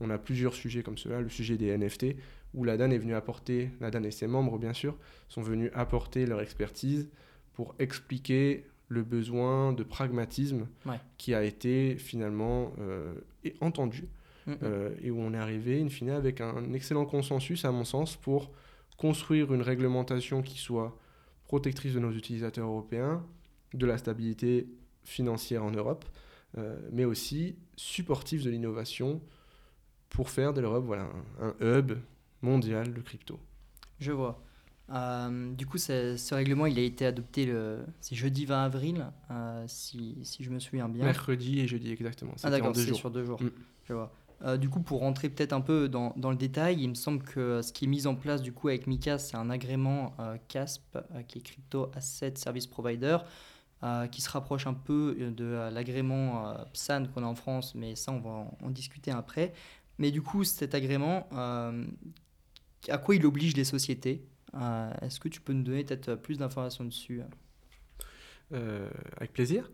On 0.00 0.10
a 0.10 0.18
plusieurs 0.18 0.54
sujets 0.54 0.82
comme 0.82 0.98
cela, 0.98 1.20
le 1.20 1.28
sujet 1.28 1.56
des 1.56 1.76
NFT, 1.76 2.16
où 2.52 2.64
la 2.64 2.76
DAN 2.76 2.90
est 2.90 2.98
venue 2.98 3.14
apporter, 3.14 3.70
la 3.80 3.90
DAN 3.90 4.04
et 4.04 4.10
ses 4.10 4.26
membres 4.26 4.58
bien 4.58 4.72
sûr, 4.72 4.96
sont 5.28 5.42
venus 5.42 5.70
apporter 5.74 6.26
leur 6.26 6.40
expertise 6.40 7.08
pour 7.54 7.74
expliquer 7.78 8.64
le 8.88 9.02
besoin 9.02 9.72
de 9.72 9.82
pragmatisme 9.82 10.68
qui 11.16 11.34
a 11.34 11.42
été 11.42 11.96
finalement 11.96 12.72
euh, 12.78 13.14
entendu 13.60 14.08
euh, 14.62 14.94
et 15.02 15.10
où 15.10 15.18
on 15.20 15.32
est 15.32 15.38
arrivé, 15.38 15.80
in 15.80 15.88
fine, 15.88 16.10
avec 16.10 16.40
un 16.40 16.72
excellent 16.74 17.06
consensus, 17.06 17.64
à 17.64 17.72
mon 17.72 17.84
sens, 17.84 18.16
pour 18.16 18.50
construire 18.98 19.52
une 19.54 19.62
réglementation 19.62 20.42
qui 20.42 20.58
soit 20.58 20.96
protectrice 21.54 21.94
de 21.94 22.00
nos 22.00 22.10
utilisateurs 22.10 22.66
européens, 22.66 23.24
de 23.74 23.86
la 23.86 23.96
stabilité 23.96 24.66
financière 25.04 25.62
en 25.62 25.70
Europe, 25.70 26.04
euh, 26.58 26.76
mais 26.90 27.04
aussi 27.04 27.54
supportive 27.76 28.42
de 28.44 28.50
l'innovation 28.50 29.20
pour 30.08 30.30
faire 30.30 30.52
de 30.52 30.60
l'Europe 30.60 30.84
voilà, 30.84 31.08
un, 31.40 31.54
un 31.60 31.78
hub 31.78 31.92
mondial 32.42 32.92
de 32.92 33.00
crypto. 33.00 33.38
Je 34.00 34.10
vois. 34.10 34.42
Euh, 34.90 35.54
du 35.54 35.64
coup, 35.64 35.78
ce, 35.78 36.34
règlement, 36.34 36.66
il 36.66 36.76
a 36.76 36.82
été 36.82 37.06
adopté 37.06 37.46
le 37.46 37.86
jeudi 38.10 38.46
20 38.46 38.64
avril, 38.64 39.06
euh, 39.30 39.64
si, 39.68 40.18
si 40.24 40.42
je 40.42 40.50
me 40.50 40.58
souviens 40.58 40.88
bien. 40.88 41.04
Mercredi 41.04 41.60
et 41.60 41.68
jeudi, 41.68 41.92
exactement. 41.92 42.34
Ah 42.42 42.50
d'accord, 42.50 42.74
c'est 42.74 42.94
sur 42.94 43.12
deux 43.12 43.24
jours. 43.24 43.40
Mm. 43.40 43.50
Je 43.84 43.92
vois. 43.92 44.12
Euh, 44.42 44.56
du 44.56 44.68
coup, 44.68 44.80
pour 44.80 45.00
rentrer 45.00 45.28
peut-être 45.28 45.52
un 45.52 45.60
peu 45.60 45.88
dans, 45.88 46.12
dans 46.16 46.30
le 46.30 46.36
détail, 46.36 46.82
il 46.82 46.88
me 46.88 46.94
semble 46.94 47.22
que 47.22 47.62
ce 47.62 47.72
qui 47.72 47.84
est 47.84 47.88
mis 47.88 48.06
en 48.06 48.14
place 48.14 48.42
du 48.42 48.52
coup 48.52 48.68
avec 48.68 48.86
Mika, 48.86 49.18
c'est 49.18 49.36
un 49.36 49.48
agrément 49.48 50.14
euh, 50.20 50.36
CASP, 50.48 50.96
euh, 50.96 51.22
qui 51.22 51.38
est 51.38 51.42
Crypto 51.42 51.90
Asset 51.94 52.34
Service 52.36 52.66
Provider, 52.66 53.18
euh, 53.82 54.06
qui 54.06 54.20
se 54.20 54.30
rapproche 54.30 54.66
un 54.66 54.74
peu 54.74 55.16
euh, 55.18 55.30
de 55.30 55.44
euh, 55.44 55.70
l'agrément 55.70 56.48
euh, 56.48 56.64
PSAN 56.72 57.06
qu'on 57.06 57.22
a 57.22 57.26
en 57.26 57.34
France, 57.34 57.74
mais 57.74 57.96
ça, 57.96 58.12
on 58.12 58.20
va 58.20 58.46
en, 58.62 58.70
discuter 58.70 59.10
après. 59.10 59.52
Mais 59.98 60.10
du 60.10 60.22
coup, 60.22 60.44
cet 60.44 60.74
agrément, 60.74 61.28
euh, 61.32 61.84
à 62.88 62.98
quoi 62.98 63.14
il 63.14 63.24
oblige 63.26 63.54
les 63.56 63.64
sociétés? 63.64 64.26
Euh, 64.54 64.92
Est-ce 65.02 65.20
que 65.20 65.28
tu 65.28 65.40
peux 65.40 65.52
nous 65.52 65.62
donner 65.62 65.84
peut-être 65.84 66.14
plus 66.16 66.38
d'informations 66.38 66.84
dessus? 66.84 67.22
Euh, 68.52 68.88
avec 69.16 69.32
plaisir. 69.32 69.70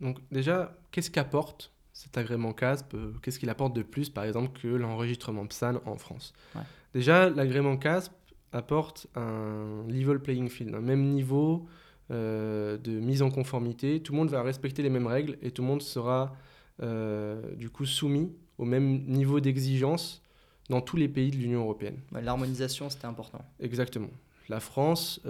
Donc 0.00 0.18
déjà, 0.30 0.76
qu'est-ce 0.90 1.10
qu'apporte 1.10 1.72
cet 2.00 2.16
agrément 2.16 2.54
CASP 2.54 2.94
euh, 2.94 3.12
Qu'est-ce 3.22 3.38
qu'il 3.38 3.50
apporte 3.50 3.74
de 3.74 3.82
plus, 3.82 4.08
par 4.08 4.24
exemple, 4.24 4.58
que 4.58 4.68
l'enregistrement 4.68 5.46
PSAN 5.46 5.80
en 5.84 5.96
France 5.96 6.32
Ouais. 6.54 6.62
Déjà, 6.94 7.28
l'agrément 7.28 7.76
CASP 7.76 8.12
apporte 8.52 9.06
un 9.14 9.84
level 9.86 10.18
playing 10.18 10.48
field, 10.48 10.74
un 10.74 10.80
même 10.80 11.10
niveau 11.10 11.68
euh, 12.10 12.78
de 12.78 12.92
mise 12.92 13.20
en 13.20 13.30
conformité. 13.30 14.00
Tout 14.00 14.12
le 14.12 14.18
monde 14.18 14.30
va 14.30 14.42
respecter 14.42 14.82
les 14.82 14.88
mêmes 14.88 15.06
règles 15.06 15.36
et 15.42 15.50
tout 15.50 15.60
le 15.60 15.68
monde 15.68 15.82
sera 15.82 16.34
euh, 16.82 17.54
du 17.56 17.68
coup 17.68 17.84
soumis 17.84 18.32
au 18.56 18.64
même 18.64 19.04
niveau 19.04 19.38
d'exigence 19.40 20.22
dans 20.70 20.80
tous 20.80 20.96
les 20.96 21.08
pays 21.08 21.30
de 21.30 21.36
l'Union 21.36 21.60
européenne. 21.60 21.98
L'harmonisation, 22.12 22.88
c'était 22.88 23.06
important. 23.06 23.44
Exactement. 23.60 24.10
La 24.48 24.58
France 24.58 25.20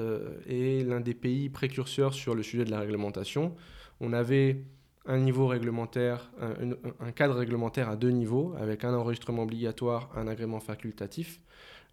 est 0.48 0.86
l'un 0.86 1.00
des 1.00 1.14
pays 1.14 1.50
précurseurs 1.50 2.14
sur 2.14 2.34
le 2.34 2.42
sujet 2.42 2.64
de 2.64 2.70
la 2.70 2.80
réglementation. 2.80 3.54
On 4.00 4.12
avait 4.12 4.62
un 5.10 5.18
niveau 5.18 5.48
réglementaire, 5.48 6.30
un, 6.40 7.10
cadre 7.10 7.34
réglementaire 7.34 7.88
à 7.88 7.96
deux 7.96 8.10
niveaux, 8.10 8.54
avec 8.58 8.84
un 8.84 8.94
enregistrement 8.94 9.42
obligatoire, 9.42 10.08
un 10.16 10.28
agrément 10.28 10.60
facultatif, 10.60 11.40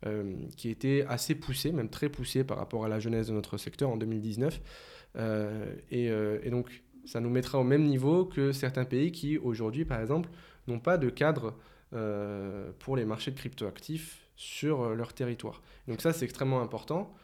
euh, 0.06 0.36
qui 0.56 0.69
était 0.69 1.03
assez 1.10 1.34
poussé, 1.34 1.71
même 1.71 1.89
très 1.89 2.10
poussé 2.10 2.43
par 2.43 2.58
rapport 2.58 2.86
à 2.86 2.88
la 2.88 2.99
jeunesse 2.99 3.27
de 3.27 3.34
notre 3.34 3.58
secteur 3.58 3.89
en 3.89 3.97
2019. 3.97 4.62
Euh, 5.15 5.65
et, 5.89 6.12
euh, 6.12 6.38
et 6.43 6.51
donc, 6.51 6.84
ça 7.06 7.19
nous 7.19 7.32
mettra 7.32 7.58
au 7.58 7.63
même 7.63 7.84
niveau 7.86 8.25
que 8.25 8.51
certains 8.51 8.86
pays 8.86 9.12
qui, 9.12 9.39
aujourd'hui, 9.39 9.84
par 9.84 9.99
exemple, 9.99 10.30
n'ont 10.67 10.80
pas 10.80 10.97
de 10.97 11.10
cadre 11.10 11.56
pour 12.80 12.97
les 12.97 13.06
marchés 13.06 13.32
de 13.32 13.38
cryptoactifs 13.38 14.27
sur 14.36 14.89
leur 14.93 15.13
territoire. 15.13 15.62
Donc 15.88 16.01
ça, 16.01 16.12
c'est 16.12 16.25
extrêmement 16.25 16.62
important. 16.62 17.15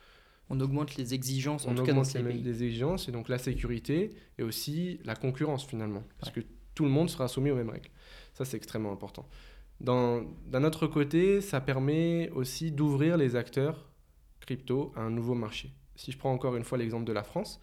On 0.49 0.59
augmente 0.59 0.95
les 0.95 1.13
exigences, 1.13 1.65
en 1.65 1.71
On 1.71 1.75
tout 1.75 1.83
cas 1.83 1.93
dans 1.93 2.01
augmente 2.01 2.13
les, 2.13 2.33
les 2.33 2.63
exigences 2.63 3.07
et 3.07 3.11
donc 3.11 3.29
la 3.29 3.37
sécurité 3.37 4.11
et 4.37 4.43
aussi 4.43 4.99
la 5.03 5.15
concurrence 5.15 5.65
finalement. 5.65 6.03
Parce 6.19 6.31
que 6.31 6.41
tout 6.75 6.83
le 6.83 6.89
monde 6.89 7.09
sera 7.09 7.27
soumis 7.27 7.51
aux 7.51 7.55
mêmes 7.55 7.69
règles. 7.69 7.89
Ça, 8.33 8.45
c'est 8.45 8.57
extrêmement 8.57 8.91
important. 8.91 9.27
D'un 9.79 10.63
autre 10.63 10.87
côté, 10.87 11.41
ça 11.41 11.59
permet 11.59 12.29
aussi 12.31 12.71
d'ouvrir 12.71 13.17
les 13.17 13.35
acteurs 13.35 13.89
crypto 14.39 14.93
à 14.95 15.01
un 15.01 15.09
nouveau 15.09 15.35
marché. 15.35 15.73
Si 15.95 16.11
je 16.11 16.17
prends 16.17 16.31
encore 16.31 16.55
une 16.55 16.63
fois 16.63 16.77
l'exemple 16.77 17.05
de 17.05 17.13
la 17.13 17.23
France, 17.23 17.61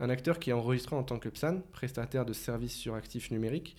un 0.00 0.10
acteur 0.10 0.38
qui 0.38 0.50
est 0.50 0.52
enregistré 0.52 0.94
en 0.96 1.02
tant 1.02 1.18
que 1.18 1.28
PSAN, 1.28 1.62
prestataire 1.72 2.24
de 2.24 2.32
services 2.32 2.74
sur 2.74 2.94
actifs 2.94 3.30
numériques, 3.30 3.76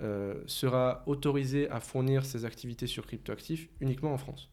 euh, 0.00 0.42
sera 0.46 1.02
autorisé 1.06 1.68
à 1.68 1.80
fournir 1.80 2.24
ses 2.24 2.46
activités 2.46 2.86
sur 2.86 3.06
cryptoactifs 3.06 3.68
uniquement 3.80 4.14
en 4.14 4.18
France. 4.18 4.48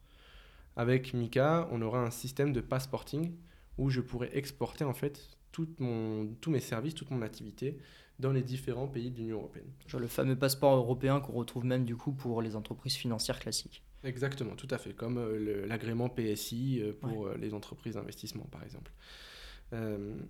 Avec 0.79 1.13
Mika, 1.13 1.67
on 1.71 1.81
aura 1.81 1.99
un 1.99 2.09
système 2.09 2.53
de 2.53 2.61
passporting 2.61 3.33
où 3.77 3.89
je 3.89 3.99
pourrais 3.99 4.29
exporter 4.37 4.85
en 4.85 4.93
fait 4.93 5.27
tout 5.51 5.67
mon, 5.77 6.27
tous 6.39 6.51
mes 6.51 6.61
services, 6.61 6.95
toute 6.95 7.11
mon 7.11 7.21
activité 7.21 7.79
dans 8.17 8.31
les 8.31 8.41
différents 8.41 8.87
pays 8.87 9.11
de 9.11 9.17
l'Union 9.17 9.39
européenne. 9.39 9.67
Genre 9.87 9.99
le 9.99 10.07
fameux 10.07 10.37
passeport 10.37 10.73
européen 10.77 11.19
qu'on 11.19 11.33
retrouve 11.33 11.65
même 11.65 11.83
du 11.83 11.97
coup 11.97 12.13
pour 12.13 12.41
les 12.41 12.55
entreprises 12.55 12.95
financières 12.95 13.39
classiques. 13.41 13.83
Exactement, 14.05 14.55
tout 14.55 14.69
à 14.71 14.77
fait, 14.77 14.93
comme 14.93 15.17
euh, 15.17 15.67
l'agrément 15.67 16.07
PSI 16.07 16.79
euh, 16.81 16.93
pour 16.93 17.27
euh, 17.27 17.35
les 17.37 17.53
entreprises 17.53 17.95
d'investissement 17.95 18.47
par 18.49 18.63
exemple. 18.63 18.93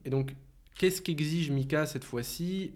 Et 0.04 0.10
donc, 0.10 0.36
qu'est-ce 0.76 1.02
qu'exige 1.02 1.52
Mika 1.52 1.86
cette 1.86 2.04
fois-ci? 2.04 2.74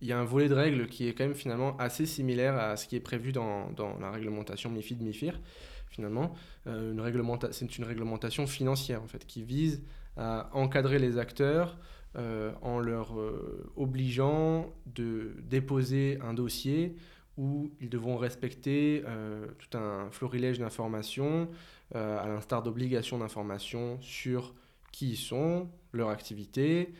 Il 0.00 0.08
y 0.08 0.12
a 0.12 0.18
un 0.18 0.24
volet 0.24 0.48
de 0.48 0.54
règles 0.54 0.88
qui 0.88 1.06
est 1.06 1.14
quand 1.14 1.24
même 1.24 1.36
finalement 1.36 1.76
assez 1.78 2.04
similaire 2.04 2.56
à 2.56 2.76
ce 2.76 2.88
qui 2.88 2.96
est 2.96 3.00
prévu 3.00 3.30
dans, 3.30 3.70
dans 3.70 3.96
la 3.98 4.10
réglementation 4.10 4.70
MIFID-MIFIR. 4.70 5.40
Finalement, 5.96 6.34
Euh, 6.66 6.92
une 6.92 7.00
réglementa- 7.00 7.52
c'est 7.52 7.78
une 7.78 7.84
réglementation 7.84 8.46
financière 8.46 9.02
en 9.02 9.06
fait 9.06 9.24
qui 9.26 9.42
vise 9.42 9.82
à 10.18 10.50
encadrer 10.52 10.98
les 10.98 11.16
acteurs 11.16 11.78
euh, 12.16 12.52
en 12.60 12.78
leur 12.80 13.18
euh, 13.18 13.70
obligeant 13.76 14.72
de 14.86 15.36
déposer 15.48 16.18
un 16.22 16.34
dossier 16.34 16.96
où 17.38 17.70
ils 17.80 17.88
devront 17.90 18.16
respecter 18.16 19.02
tout 19.58 19.76
un 19.76 20.10
florilège 20.10 20.58
d'informations, 20.58 21.48
à 21.94 22.26
l'instar 22.26 22.62
d'obligations 22.62 23.18
d'information 23.18 23.98
sur 24.00 24.54
qui 24.90 25.10
ils 25.10 25.16
sont, 25.18 25.68
leur 25.92 26.08
activité, 26.08 26.94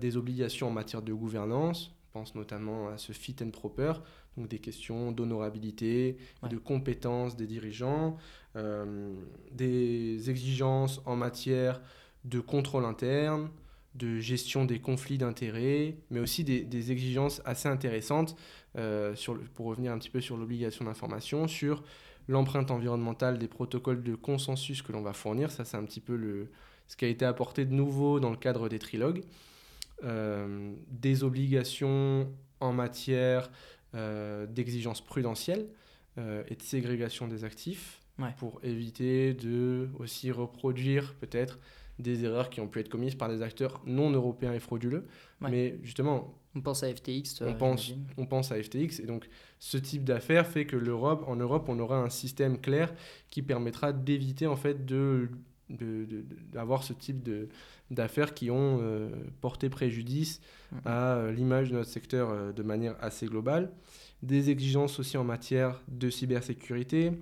des 0.00 0.16
obligations 0.16 0.66
en 0.66 0.72
matière 0.72 1.02
de 1.02 1.12
gouvernance, 1.12 1.94
pense 2.12 2.34
notamment 2.34 2.88
à 2.88 2.98
ce 2.98 3.12
fit 3.12 3.36
and 3.44 3.50
proper, 3.50 3.92
donc 4.36 4.48
des 4.48 4.58
questions 4.58 5.12
d'honorabilité, 5.12 6.16
Ouais. 6.42 6.48
de 6.48 6.56
compétences 6.56 7.36
des 7.36 7.46
dirigeants, 7.46 8.16
euh, 8.56 9.12
des 9.52 10.30
exigences 10.30 11.00
en 11.06 11.16
matière 11.16 11.80
de 12.24 12.40
contrôle 12.40 12.84
interne, 12.84 13.48
de 13.94 14.20
gestion 14.20 14.64
des 14.64 14.78
conflits 14.78 15.18
d'intérêts, 15.18 15.96
mais 16.10 16.20
aussi 16.20 16.44
des, 16.44 16.62
des 16.62 16.92
exigences 16.92 17.42
assez 17.44 17.68
intéressantes 17.68 18.36
euh, 18.76 19.14
sur 19.16 19.34
le- 19.34 19.40
pour 19.40 19.66
revenir 19.66 19.90
un 19.92 19.98
petit 19.98 20.10
peu 20.10 20.20
sur 20.20 20.36
l'obligation 20.36 20.84
d'information, 20.84 21.48
sur 21.48 21.82
l'empreinte 22.28 22.70
environnementale 22.70 23.36
des 23.38 23.48
protocoles 23.48 24.02
de 24.04 24.14
consensus 24.14 24.82
que 24.82 24.92
l'on 24.92 25.02
va 25.02 25.12
fournir. 25.12 25.50
Ça, 25.50 25.64
c'est 25.64 25.76
un 25.76 25.84
petit 25.84 25.98
peu 26.00 26.14
le, 26.14 26.50
ce 26.86 26.96
qui 26.96 27.04
a 27.04 27.08
été 27.08 27.24
apporté 27.24 27.64
de 27.64 27.74
nouveau 27.74 28.20
dans 28.20 28.30
le 28.30 28.36
cadre 28.36 28.68
des 28.68 28.78
trilogues. 28.78 29.22
Euh, 30.04 30.72
des 30.88 31.24
obligations 31.24 32.32
en 32.60 32.72
matière 32.72 33.50
euh, 33.94 34.46
d'exigences 34.46 35.00
prudentielles 35.00 35.66
euh, 36.18 36.42
et 36.48 36.54
de 36.56 36.62
ségrégation 36.62 37.26
des 37.28 37.44
actifs 37.44 37.96
Ouais. 38.18 38.34
pour 38.36 38.60
éviter 38.62 39.32
de 39.32 39.88
aussi 39.98 40.30
reproduire 40.30 41.14
peut-être 41.14 41.58
des 41.98 42.24
erreurs 42.24 42.50
qui 42.50 42.60
ont 42.60 42.68
pu 42.68 42.78
être 42.80 42.90
commises 42.90 43.14
par 43.14 43.30
des 43.30 43.40
acteurs 43.40 43.80
non 43.86 44.10
européens 44.10 44.52
et 44.52 44.58
frauduleux. 44.60 45.06
Ouais. 45.40 45.50
Mais 45.50 45.78
justement, 45.82 46.34
On 46.54 46.60
pense 46.60 46.82
à 46.82 46.92
FTX. 46.94 47.40
on 47.42 47.54
pense, 47.54 47.92
on 48.18 48.26
pense 48.26 48.52
à 48.52 48.62
FTX 48.62 49.00
et 49.00 49.06
donc 49.06 49.26
ce 49.58 49.78
type 49.78 50.04
d'affaires 50.04 50.46
fait 50.46 50.66
que 50.66 50.76
l'Europe, 50.76 51.24
en 51.28 51.36
Europe, 51.36 51.66
on 51.68 51.78
aura 51.78 51.96
un 51.98 52.10
système 52.10 52.58
clair 52.60 52.92
qui 53.30 53.40
permettra 53.40 53.92
d'éviter 53.94 54.46
en 54.46 54.56
fait 54.56 54.84
de 54.84 55.30
de- 55.70 56.04
de- 56.04 56.24
d'avoir 56.52 56.82
ce 56.82 56.92
type 56.92 57.22
de 57.22 57.48
d'affaires 57.90 58.34
qui 58.34 58.50
ont 58.52 58.78
euh, 58.82 59.08
porté 59.40 59.68
préjudice 59.68 60.40
Mhm. 60.70 60.78
à 60.84 61.14
euh, 61.16 61.32
l'image 61.32 61.70
de 61.70 61.74
notre 61.76 61.88
secteur 61.90 62.30
euh, 62.30 62.52
de 62.52 62.62
manière 62.62 62.94
assez 63.00 63.26
globale. 63.26 63.72
Des 64.22 64.50
exigences 64.50 65.00
aussi 65.00 65.16
en 65.16 65.24
matière 65.24 65.80
de 65.88 66.08
cybersécurité, 66.10 67.12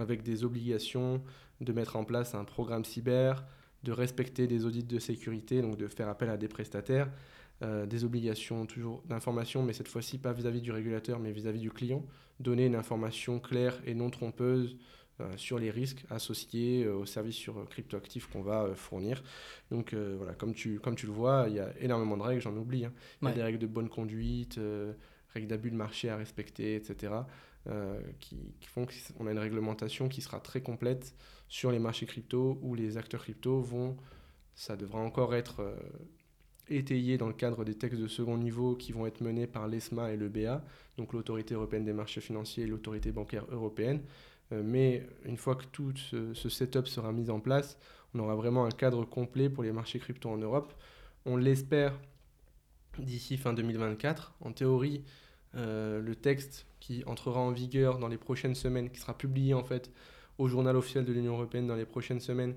avec 0.00 0.22
des 0.22 0.42
obligations 0.44 1.22
de 1.60 1.72
mettre 1.72 1.96
en 1.96 2.04
place 2.04 2.34
un 2.34 2.44
programme 2.44 2.84
cyber, 2.84 3.44
de 3.84 3.92
respecter 3.92 4.46
des 4.48 4.64
audits 4.64 4.82
de 4.82 4.98
sécurité, 4.98 5.62
donc 5.62 5.76
de 5.76 5.86
faire 5.86 6.08
appel 6.08 6.28
à 6.28 6.36
des 6.36 6.48
prestataires, 6.48 7.08
euh, 7.62 7.86
des 7.86 8.04
obligations 8.04 8.66
toujours 8.66 9.02
d'information, 9.08 9.62
mais 9.62 9.72
cette 9.72 9.88
fois-ci 9.88 10.18
pas 10.18 10.32
vis-à-vis 10.32 10.60
du 10.60 10.72
régulateur, 10.72 11.20
mais 11.20 11.30
vis-à-vis 11.30 11.60
du 11.60 11.70
client, 11.70 12.04
donner 12.40 12.66
une 12.66 12.74
information 12.74 13.38
claire 13.38 13.80
et 13.86 13.94
non 13.94 14.10
trompeuse 14.10 14.76
sur 15.36 15.58
les 15.58 15.70
risques 15.70 16.04
associés 16.10 16.84
euh, 16.84 16.94
aux 16.96 17.06
services 17.06 17.36
sur 17.36 17.58
euh, 17.58 17.64
cryptoactifs 17.64 18.26
qu'on 18.28 18.42
va 18.42 18.64
euh, 18.64 18.74
fournir. 18.74 19.22
Donc 19.70 19.92
euh, 19.92 20.14
voilà, 20.18 20.34
comme 20.34 20.54
tu, 20.54 20.78
comme 20.80 20.94
tu 20.96 21.06
le 21.06 21.12
vois, 21.12 21.46
il 21.48 21.54
y 21.54 21.60
a 21.60 21.72
énormément 21.80 22.16
de 22.16 22.22
règles, 22.22 22.40
j'en 22.42 22.56
oublie. 22.56 22.84
hein. 22.84 22.92
Il 23.22 23.24
y 23.24 23.28
a 23.28 23.30
Ouais. 23.30 23.34
des 23.36 23.42
règles 23.42 23.58
de 23.58 23.66
bonne 23.66 23.88
conduite, 23.88 24.58
euh, 24.58 24.92
règles 25.34 25.48
d'abus 25.48 25.70
de 25.70 25.76
marché 25.76 26.08
à 26.10 26.16
respecter, 26.16 26.74
etc. 26.76 27.12
euh, 27.68 28.00
qui, 28.20 28.36
qui 28.60 28.68
font 28.68 28.86
qu'on 29.16 29.26
a 29.26 29.32
une 29.32 29.38
réglementation 29.38 30.08
qui 30.08 30.20
sera 30.22 30.38
très 30.40 30.60
complète 30.60 31.14
sur 31.48 31.70
les 31.72 31.78
marchés 31.80 32.06
crypto 32.06 32.58
où 32.62 32.74
les 32.74 32.96
acteurs 32.96 33.22
crypto 33.22 33.60
vont, 33.60 33.96
ça 34.54 34.76
devra 34.76 35.00
encore 35.00 35.34
être 35.34 35.60
euh, 35.60 35.76
étayé 36.68 37.16
dans 37.16 37.28
le 37.28 37.32
cadre 37.34 37.64
des 37.64 37.74
textes 37.74 38.00
de 38.00 38.08
second 38.08 38.36
niveau 38.38 38.74
qui 38.76 38.92
vont 38.92 39.06
être 39.06 39.20
menés 39.20 39.46
par 39.46 39.68
l'ESMA 39.68 40.12
et 40.12 40.16
le 40.16 40.28
BA, 40.28 40.64
donc 40.96 41.12
l'autorité 41.12 41.54
européenne 41.54 41.84
des 41.84 41.92
marchés 41.92 42.20
financiers 42.20 42.64
et 42.64 42.66
l'autorité 42.66 43.12
bancaire 43.12 43.44
européenne. 43.50 44.00
Euh, 44.52 44.62
mais 44.64 45.06
une 45.24 45.36
fois 45.36 45.56
que 45.56 45.64
tout 45.66 45.92
ce, 45.96 46.32
ce, 46.34 46.48
setup 46.48 46.86
sera 46.86 47.12
mis 47.12 47.30
en 47.30 47.40
place, 47.40 47.78
on 48.14 48.20
aura 48.20 48.36
vraiment 48.36 48.64
un 48.64 48.70
cadre 48.70 49.04
complet 49.04 49.48
pour 49.48 49.62
les 49.62 49.72
marchés 49.72 49.98
crypto 49.98 50.28
en 50.28 50.38
Europe. 50.38 50.72
On 51.24 51.36
l'espère 51.36 51.98
d'ici 52.98 53.36
fin 53.36 53.52
2024. 53.52 54.34
En 54.40 54.52
théorie, 54.52 55.02
euh, 55.54 56.00
le 56.00 56.14
texte 56.14 56.66
qui 56.80 57.02
entrera 57.06 57.40
en 57.40 57.50
vigueur 57.50 57.98
dans 57.98 58.08
les 58.08 58.18
prochaines 58.18 58.54
semaines, 58.54 58.90
qui 58.90 59.00
sera 59.00 59.16
publié 59.16 59.54
en 59.54 59.64
fait 59.64 59.90
au 60.38 60.48
journal 60.48 60.76
officiel 60.76 61.04
de 61.04 61.12
l'Union 61.12 61.32
européenne 61.32 61.66
dans 61.66 61.76
les 61.76 61.86
prochaines 61.86 62.20
semaines, 62.20 62.54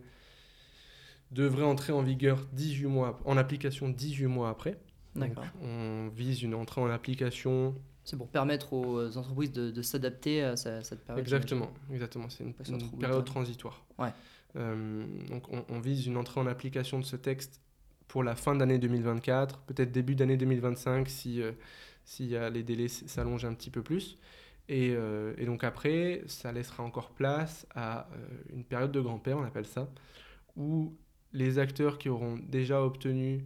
devrait 1.31 1.63
entrer 1.63 1.93
en 1.93 2.01
vigueur 2.01 2.45
18 2.53 2.87
mois, 2.87 3.19
en 3.25 3.37
application 3.37 3.89
18 3.89 4.25
mois 4.25 4.49
après. 4.49 4.77
D'accord. 5.15 5.45
On 5.61 6.09
vise 6.09 6.43
une 6.43 6.53
entrée 6.53 6.81
en 6.81 6.89
application. 6.89 7.75
C'est 8.09 8.17
pour 8.17 8.27
permettre 8.27 8.73
aux 8.73 9.17
entreprises 9.17 9.51
de, 9.51 9.81
s'adapter 9.83 10.41
à 10.41 10.55
cette 10.55 11.05
période. 11.05 11.19
Exactement, 11.19 11.71
exactement. 11.93 12.27
C'est 12.27 12.43
une, 12.43 12.53
période 12.99 13.23
transitoire. 13.23 13.85
Ouais. 13.99 14.09
Euh, 14.55 15.05
donc 15.27 15.43
on, 15.69 15.79
vise 15.79 16.07
une 16.07 16.17
entrée 16.17 16.41
en 16.41 16.47
application 16.47 16.97
de 16.97 17.05
ce 17.05 17.15
texte 17.15 17.61
pour 18.07 18.23
la 18.23 18.35
fin 18.35 18.55
d'année 18.55 18.79
2024, 18.79 19.59
peut-être 19.59 19.91
début 19.91 20.15
d'année 20.15 20.37
2025 20.37 21.07
si, 21.07 21.39
euh, 21.39 21.51
si 22.03 22.33
les 22.51 22.63
délais 22.63 22.87
s'allongent 22.87 23.45
un 23.45 23.53
petit 23.53 23.69
peu 23.69 23.83
plus. 23.83 24.17
Et, 24.69 24.89
euh, 24.91 25.35
et, 25.37 25.45
donc 25.45 25.63
après, 25.63 26.23
ça 26.25 26.51
laissera 26.51 26.81
encore 26.81 27.11
place 27.11 27.67
à 27.75 28.07
une 28.51 28.63
période 28.63 28.91
de 28.91 29.01
grand-père, 29.01 29.37
on 29.37 29.43
appelle 29.43 29.67
ça, 29.67 29.87
où 30.55 30.95
les 31.31 31.59
acteurs 31.59 31.99
qui 31.99 32.09
auront 32.09 32.39
déjà 32.41 32.81
obtenu 32.81 33.45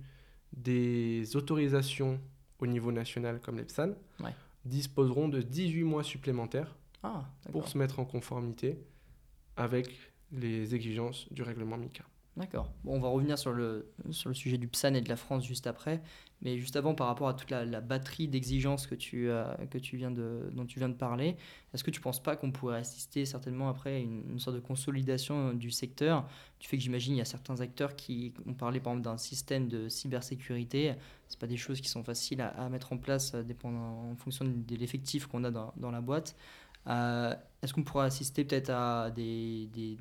des 0.54 1.36
autorisations 1.36 2.22
au 2.60 2.66
niveau 2.66 2.94
national 2.94 3.42
comme 3.42 3.58
l'EPSAN 3.58 3.94
disposeront 4.66 5.28
de 5.28 5.42
18 5.42 5.84
mois 5.84 6.04
supplémentaires 6.04 6.76
ah, 7.04 7.26
pour 7.52 7.68
se 7.68 7.78
mettre 7.78 8.00
en 8.00 8.06
conformité 8.06 8.78
avec 9.58 9.90
les 10.32 10.74
exigences 10.74 11.32
du 11.32 11.44
règlement 11.44 11.78
MICA. 11.78 12.04
D'accord. 12.36 12.72
Bon, 12.84 12.96
on 12.96 13.00
va 13.00 13.10
revenir 13.10 13.38
sur 13.38 13.54
le, 13.54 13.92
sur 14.10 14.30
le 14.30 14.34
sujet 14.34 14.58
du 14.58 14.68
PSAN 14.68 14.96
et 14.96 15.02
de 15.02 15.10
la 15.10 15.18
France 15.18 15.46
juste 15.46 15.68
après. 15.68 16.02
Mais 16.42 16.58
juste 16.58 16.76
avant, 16.76 16.96
par 16.96 17.08
rapport 17.08 17.30
à 17.30 17.36
toute 17.36 17.52
la, 17.52 17.80
batterie 17.80 18.28
d'exigences 18.28 18.88
que 18.88 18.96
tu, 18.96 19.30
que 19.70 19.78
tu 19.78 19.98
viens 19.98 20.12
de, 20.12 20.50
dont 20.52 20.66
tu 20.66 20.80
viens 20.80 20.90
de 20.90 20.96
parler, 20.96 21.38
est-ce 21.74 21.84
que 21.84 21.92
tu 21.92 22.00
ne 22.00 22.04
penses 22.04 22.22
pas 22.22 22.36
qu'on 22.36 22.52
pourrait 22.52 22.78
assister 22.78 23.26
certainement 23.26 23.70
après 23.70 23.96
à 23.96 24.00
une, 24.00 24.40
sorte 24.40 24.56
de 24.56 24.62
consolidation 24.62 25.50
euh, 25.50 25.54
du 25.54 25.72
secteur? 25.72 26.28
Du 26.60 26.68
fait 26.68 26.78
que 26.78 26.84
j'imagine 26.84 27.14
il 27.14 27.20
y 27.20 27.22
a 27.22 27.26
certains 27.26 27.62
acteurs 27.62 27.96
qui 27.96 28.34
ont 28.46 28.54
parlé 28.54 28.80
par 28.80 28.94
exemple 28.94 29.12
d'un 29.12 29.18
système 29.18 29.68
de 29.68 29.88
cybersécurité. 29.88 30.96
Ce 31.30 31.38
pas 31.38 31.48
des 31.48 31.58
choses 31.58 31.82
qui 31.82 31.90
sont 31.90 32.04
faciles 32.04 32.42
à, 32.42 32.68
mettre 32.70 32.94
en 32.94 32.98
place 32.98 33.34
euh, 33.36 33.44
en 33.64 34.16
fonction 34.18 34.46
de 34.46 34.76
l'effectif 34.76 35.28
qu'on 35.28 35.44
a 35.44 35.52
dans, 35.52 35.74
dans 35.78 35.92
la 35.92 36.02
boîte. 36.02 36.36
Euh, 36.88 37.34
est-ce 37.64 37.74
qu'on 37.74 37.84
pourra 37.84 38.04
assister 38.06 38.44
peut-être 38.44 38.70
à 38.70 39.10
des, 39.10 39.98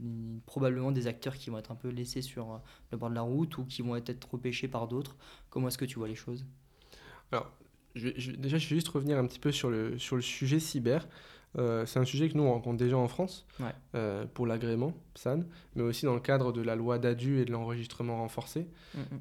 probablement 0.47 0.93
des 0.93 1.07
acteurs 1.07 1.37
qui 1.37 1.49
vont 1.49 1.59
être 1.59 1.71
un 1.71 1.77
peu 1.77 1.89
laissés 1.89 2.21
sur 2.21 2.61
le 2.91 2.99
bord 2.99 3.09
de 3.09 3.15
la 3.15 3.23
route 3.23 3.57
ou 3.57 3.65
qui 3.65 3.83
vont 3.83 3.97
être 3.97 4.29
repêchés 4.31 4.69
par 4.69 4.89
d'autres? 4.89 5.17
Comment 5.49 5.69
est-ce 5.69 5.79
que 5.79 5.85
tu 5.85 5.99
vois 5.99 6.09
les 6.09 6.17
choses? 6.17 6.45
Alors, 7.31 7.51
déjà, 7.95 8.59
je 8.59 8.69
vais 8.69 8.77
juste 8.77 8.89
revenir 8.89 9.17
un 9.17 9.27
petit 9.27 9.39
peu 9.39 9.53
sur 9.53 9.71
le, 9.71 9.97
sur 9.99 10.17
le 10.17 10.23
sujet 10.23 10.59
cyber. 10.59 11.07
Euh, 11.57 11.87
c'est 11.87 12.01
un 12.01 12.05
sujet 12.05 12.31
que 12.31 12.37
nous 12.37 12.45
on 12.45 12.53
rencontre 12.53 12.79
déjà 12.79 12.97
en 12.97 13.09
France 13.09 13.47
euh, 13.95 14.25
pour 14.33 14.47
l'agrément 14.47 14.95
PSAN, 15.15 15.45
mais 15.77 15.83
aussi 15.83 16.07
dans 16.07 16.15
le 16.15 16.21
cadre 16.21 16.51
de 16.51 16.63
la 16.63 16.75
loi 16.75 16.99
d'ADU 16.99 17.41
et 17.41 17.45
de 17.45 17.53
l'enregistrement 17.53 18.17
renforcé. 18.17 18.67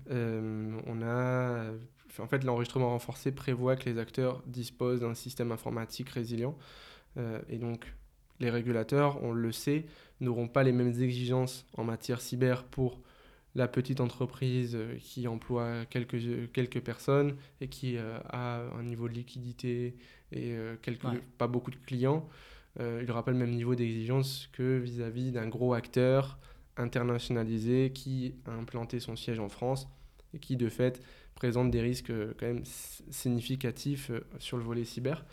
On 0.09 1.01
a, 1.03 1.71
en 2.19 2.27
fait, 2.27 2.43
l'enregistrement 2.43 2.89
renforcé 2.89 3.31
prévoit 3.31 3.75
que 3.75 3.87
les 3.87 3.99
acteurs 3.99 4.41
disposent 4.47 5.01
d'un 5.01 5.13
système 5.13 5.51
informatique 5.51 6.09
résilient 6.09 6.57
euh, 7.17 7.39
et 7.49 7.57
donc, 7.57 7.93
les 8.41 8.49
régulateurs, 8.49 9.23
on 9.23 9.31
le 9.31 9.51
sait, 9.51 9.85
n'auront 10.19 10.47
pas 10.47 10.63
les 10.63 10.71
mêmes 10.71 11.01
exigences 11.01 11.65
en 11.77 11.83
matière 11.83 12.19
cyber 12.19 12.63
pour 12.65 12.99
la 13.55 13.67
petite 13.67 13.99
entreprise 13.99 14.75
euh, 14.75 14.95
qui 14.99 15.27
emploie 15.27 15.85
quelques, 15.89 16.51
quelques 16.53 16.79
personnes 16.79 17.35
et 17.59 17.67
qui 17.67 17.97
euh, 17.97 18.17
a 18.29 18.61
un 18.77 18.83
niveau 18.83 19.07
de 19.07 19.13
liquidité 19.13 19.95
et 20.31 20.55
quelques, 20.81 21.05
pas 21.37 21.47
beaucoup 21.47 21.71
de 21.71 21.75
clients. 21.75 22.25
il 22.79 23.05
n'aura 23.05 23.25
pas 23.25 23.31
le 23.31 23.37
même 23.37 23.51
niveau 23.51 23.75
d'exigence 23.75 24.47
que 24.53 24.77
vis-à-vis 24.77 25.33
d'un 25.33 25.49
gros 25.49 25.73
acteur 25.73 26.39
internationalisé 26.77 27.91
qui 27.93 28.35
a 28.45 28.51
implanté 28.51 29.01
son 29.01 29.17
siège 29.17 29.39
en 29.39 29.49
France 29.49 29.89
et 30.33 30.39
qui 30.39 30.55
de 30.55 30.69
fait 30.69 31.03
présente 31.35 31.69
des 31.69 31.81
risques 31.81 32.13
quand 32.39 32.45
même 32.45 32.63
significatifs 32.63 34.09
sur 34.39 34.55
le 34.55 34.63
volet 34.63 34.85
cyber 34.85 35.25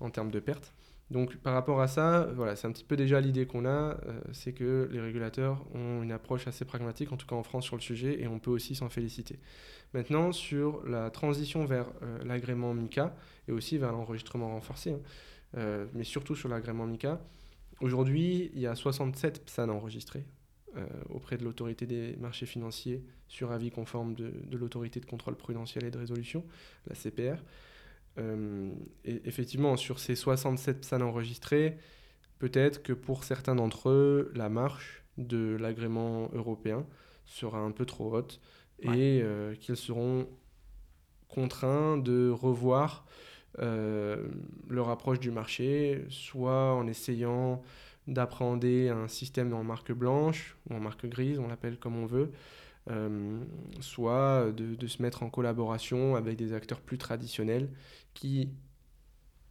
en 0.00 0.10
termes 0.10 0.30
de 0.30 0.38
pertes. 0.38 0.74
Donc 1.10 1.36
par 1.36 1.54
rapport 1.54 1.80
à 1.80 1.86
ça, 1.86 2.28
voilà, 2.34 2.56
c'est 2.56 2.66
un 2.66 2.72
petit 2.72 2.84
peu 2.84 2.96
déjà 2.96 3.20
l'idée 3.20 3.46
qu'on 3.46 3.64
a, 3.64 3.68
euh, 3.68 4.20
c'est 4.32 4.52
que 4.52 4.88
les 4.90 5.00
régulateurs 5.00 5.64
ont 5.72 6.02
une 6.02 6.10
approche 6.10 6.48
assez 6.48 6.64
pragmatique, 6.64 7.12
en 7.12 7.16
tout 7.16 7.26
cas 7.26 7.36
en 7.36 7.44
France 7.44 7.64
sur 7.64 7.76
le 7.76 7.82
sujet, 7.82 8.20
et 8.20 8.26
on 8.26 8.40
peut 8.40 8.50
aussi 8.50 8.74
s'en 8.74 8.88
féliciter. 8.88 9.38
Maintenant, 9.94 10.32
sur 10.32 10.84
la 10.84 11.10
transition 11.10 11.64
vers 11.64 11.86
euh, 12.02 12.18
l'agrément 12.24 12.74
MICA, 12.74 13.14
et 13.46 13.52
aussi 13.52 13.78
vers 13.78 13.92
l'enregistrement 13.92 14.48
renforcé, 14.48 14.92
hein, 14.92 15.00
euh, 15.58 15.86
mais 15.94 16.02
surtout 16.02 16.34
sur 16.34 16.48
l'agrément 16.48 16.86
MICA, 16.86 17.20
aujourd'hui, 17.80 18.50
il 18.54 18.60
y 18.60 18.66
a 18.66 18.74
67 18.74 19.44
PSAN 19.44 19.68
enregistrés 19.68 20.24
auprès 21.08 21.38
de 21.38 21.44
l'autorité 21.44 21.86
des 21.86 22.16
marchés 22.16 22.44
financiers 22.44 23.02
sur 23.28 23.50
avis 23.50 23.70
conforme 23.70 24.14
de, 24.14 24.30
de 24.44 24.58
l'autorité 24.58 25.00
de 25.00 25.06
contrôle 25.06 25.34
prudentiel 25.34 25.84
et 25.84 25.90
de 25.90 25.96
résolution, 25.96 26.44
la 26.86 26.94
CPR. 26.94 27.40
Euh, 28.18 28.70
et 29.04 29.20
effectivement, 29.24 29.76
sur 29.76 29.98
ces 29.98 30.16
67 30.16 30.80
PSAN 30.80 31.00
enregistrés, 31.02 31.76
peut-être 32.38 32.82
que 32.82 32.92
pour 32.92 33.24
certains 33.24 33.54
d'entre 33.54 33.90
eux, 33.90 34.32
la 34.34 34.48
marche 34.48 35.04
de 35.18 35.56
l'agrément 35.58 36.30
européen 36.32 36.86
sera 37.24 37.58
un 37.58 37.70
peu 37.70 37.84
trop 37.84 38.14
haute 38.14 38.40
et 38.82 39.20
euh, 39.22 39.54
qu'ils 39.54 39.76
seront 39.76 40.28
contraints 41.28 41.96
de 41.96 42.30
revoir 42.30 43.06
euh, 43.58 44.28
leur 44.68 44.90
approche 44.90 45.18
du 45.18 45.30
marché, 45.30 46.04
soit 46.10 46.74
en 46.74 46.86
essayant 46.86 47.62
d'appréhender 48.06 48.88
un 48.90 49.08
système 49.08 49.52
en 49.52 49.64
marque 49.64 49.92
blanche 49.92 50.56
ou 50.68 50.74
en 50.74 50.80
marque 50.80 51.06
grise, 51.06 51.38
on 51.38 51.48
l'appelle 51.48 51.78
comme 51.78 51.96
on 51.96 52.06
veut, 52.06 52.30
euh, 52.90 53.40
soit 53.80 54.52
de, 54.52 54.86
se 54.86 55.02
mettre 55.02 55.22
en 55.22 55.30
collaboration 55.30 56.14
avec 56.14 56.36
des 56.36 56.52
acteurs 56.52 56.80
plus 56.80 56.98
traditionnels 56.98 57.68
qui, 58.16 58.48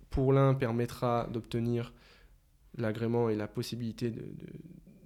pour 0.09 0.33
l'un, 0.33 0.53
permettra 0.55 1.29
d'obtenir 1.31 1.93
l'agrément 2.77 3.29
et 3.29 3.35
la 3.35 3.47
possibilité 3.47 4.11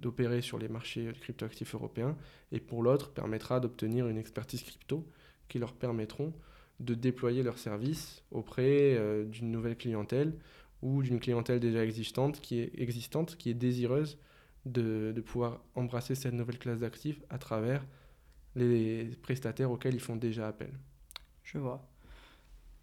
d'opérer 0.00 0.40
sur 0.40 0.58
les 0.58 0.68
marchés 0.68 1.12
cryptoactifs 1.20 1.74
européens, 1.74 2.16
et 2.50 2.58
pour 2.58 2.82
l'autre, 2.82 3.12
permettra 3.12 3.60
d'obtenir 3.60 4.08
une 4.08 4.16
expertise 4.16 4.62
crypto 4.62 5.06
qui 5.48 5.58
leur 5.58 5.74
permettront 5.74 6.32
de 6.80 6.94
déployer 6.94 7.42
leurs 7.42 7.58
services 7.58 8.22
auprès 8.30 8.96
euh, 8.96 9.24
d'une 9.26 9.50
nouvelle 9.50 9.76
clientèle 9.76 10.32
ou 10.80 11.02
d'une 11.02 11.20
clientèle 11.20 11.60
déjà 11.60 11.84
existante 11.84 12.40
qui 12.40 12.58
est, 12.60 12.72
existante, 12.80 13.36
qui 13.36 13.50
est 13.50 13.54
désireuse 13.54 14.18
de, 14.64 15.12
de 15.14 15.20
pouvoir 15.20 15.62
embrasser 15.74 16.14
cette 16.14 16.32
nouvelle 16.32 16.58
classe 16.58 16.80
d'actifs 16.80 17.20
à 17.28 17.36
travers 17.36 17.84
les 18.56 19.10
prestataires 19.20 19.70
auxquels 19.70 19.94
ils 19.94 20.00
font 20.00 20.16
déjà 20.16 20.48
appel. 20.48 20.72
Je 21.44 21.58
vois. 21.58 21.89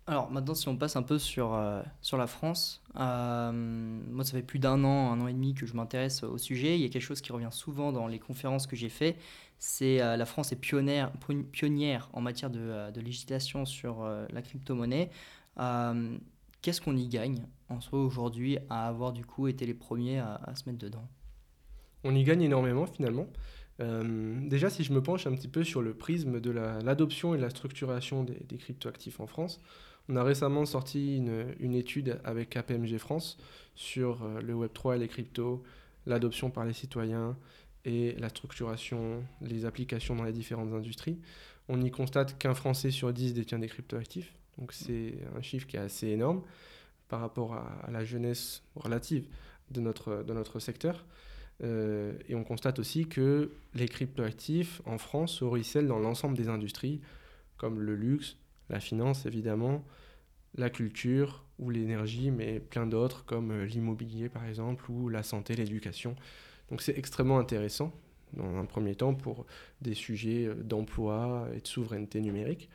Alors 0.09 0.31
maintenant, 0.31 0.55
si 0.55 0.69
on 0.69 0.77
passe 0.77 0.95
un 0.95 1.03
peu 1.03 1.19
sur, 1.19 1.53
euh, 1.53 1.83
sur 2.01 2.15
la 2.17 2.27
France, 2.27 2.81
euh, 2.97 3.51
moi 3.51 4.23
ça 4.23 4.31
fait 4.31 4.41
plus 4.41 4.57
d'un 4.57 4.85
an, 4.85 5.11
un 5.11 5.19
an 5.19 5.27
et 5.27 5.33
demi 5.33 5.53
que 5.53 5.65
je 5.65 5.73
m'intéresse 5.73 6.23
au 6.23 6.37
sujet. 6.37 6.75
Il 6.75 6.81
y 6.81 6.85
a 6.85 6.89
quelque 6.89 7.01
chose 7.01 7.19
qui 7.19 7.33
revient 7.33 7.51
souvent 7.51 7.91
dans 7.91 8.07
les 8.07 8.17
conférences 8.17 8.67
que 8.67 8.77
j'ai 8.77 8.87
fait, 8.87 9.17
c'est 9.59 10.01
euh, 10.01 10.15
la 10.15 10.25
France 10.25 10.53
est 10.53 10.55
pionnière, 10.55 11.11
pionnière 11.51 12.09
en 12.13 12.21
matière 12.21 12.49
de, 12.49 12.89
de 12.89 13.01
législation 13.01 13.65
sur 13.65 14.07
la 14.31 14.41
crypto-monnaie. 14.41 15.09
Qu'est-ce 16.61 16.81
qu'on 16.81 16.95
y 16.95 17.07
gagne 17.07 17.45
en 17.67 17.81
soi 17.81 17.99
aujourd'hui 17.99 18.59
à 18.69 18.87
avoir 18.87 19.11
du 19.11 19.25
coup 19.25 19.47
été 19.47 19.65
les 19.65 19.73
premiers 19.73 20.19
à, 20.19 20.53
se 20.55 20.63
mettre 20.69 20.79
dedans? 20.79 21.07
On 22.05 22.15
y 22.15 22.23
gagne 22.23 22.41
énormément 22.41 22.85
finalement. 22.85 23.27
Euh, 23.79 24.39
déjà, 24.47 24.69
si 24.69 24.83
je 24.83 24.93
me 24.93 25.03
penche 25.03 25.27
un 25.27 25.35
petit 25.35 25.47
peu 25.47 25.63
sur 25.63 25.81
le 25.81 25.93
prisme 25.93 26.39
de 26.39 26.49
l'adoption 26.49 27.35
et 27.35 27.37
la 27.37 27.49
structuration 27.49 28.23
des, 28.23 28.39
des 28.47 28.57
cryptoactifs 28.57 29.19
en 29.19 29.27
France, 29.27 29.61
on 30.09 30.15
a 30.15 30.23
récemment 30.23 30.65
sorti 30.65 31.17
une, 31.17 31.73
étude 31.73 32.19
avec 32.23 32.49
KPMG 32.51 32.97
France 32.97 33.37
sur 33.75 34.23
euh, 34.23 34.41
le 34.41 34.53
Web3 34.53 34.95
et 34.95 34.99
les 34.99 35.07
cryptos, 35.07 35.63
l'adoption 36.05 36.49
par 36.49 36.65
les 36.65 36.73
citoyens 36.73 37.37
et 37.85 38.13
la 38.17 38.29
structuration, 38.29 39.23
les 39.41 39.65
applications 39.65 40.15
dans 40.15 40.23
les 40.23 40.31
différentes 40.31 40.73
industries. 40.73 41.19
On 41.69 41.81
y 41.81 41.91
constate 41.91 42.37
qu'un 42.37 42.53
Français 42.53 42.91
sur 42.91 43.11
dix 43.11 43.33
détient 43.33 43.59
des 43.59 43.67
cryptoactifs, 43.67 44.33
donc 44.57 44.71
c'est 44.71 45.15
un 45.35 45.41
chiffre 45.41 45.67
qui 45.67 45.75
est 45.75 45.81
assez 45.81 46.07
énorme 46.07 46.41
par 47.09 47.19
rapport 47.19 47.53
à, 47.53 47.89
la 47.91 48.03
jeunesse 48.03 48.63
relative 48.75 49.27
de 49.71 49.81
notre, 49.81 50.23
de 50.23 50.33
notre 50.33 50.59
secteur. 50.59 51.05
Euh, 51.63 52.13
et 52.29 52.35
on 52.35 52.43
constate 52.43 52.79
aussi 52.79 53.07
que 53.07 53.51
les 53.73 53.87
cryptoactifs 53.87 54.81
en 54.85 54.97
France 54.97 55.33
se 55.33 55.43
ruissellent 55.43 55.87
dans 55.87 55.99
l'ensemble 55.99 56.37
des 56.37 56.49
industries, 56.49 57.01
comme 57.57 57.79
le 57.79 57.95
luxe, 57.95 58.37
la 58.69 58.79
finance 58.79 59.25
évidemment, 59.25 59.83
la 60.55 60.69
culture 60.69 61.45
ou 61.59 61.69
l'énergie, 61.69 62.31
mais 62.31 62.59
plein 62.59 62.85
d'autres 62.87 63.25
comme 63.25 63.51
euh, 63.51 63.65
l'immobilier 63.65 64.29
par 64.29 64.45
exemple, 64.45 64.89
ou 64.89 65.09
la 65.09 65.23
santé, 65.23 65.55
l'éducation. 65.55 66.15
Donc 66.69 66.81
c'est 66.81 66.97
extrêmement 66.97 67.39
intéressant 67.39 67.93
dans 68.33 68.57
un 68.57 68.65
premier 68.65 68.95
temps 68.95 69.13
pour 69.13 69.45
des 69.81 69.93
sujets 69.93 70.45
euh, 70.45 70.55
d'emploi 70.55 71.47
et 71.55 71.61
de 71.61 71.67
souveraineté 71.67 72.21
numérique. 72.21 72.69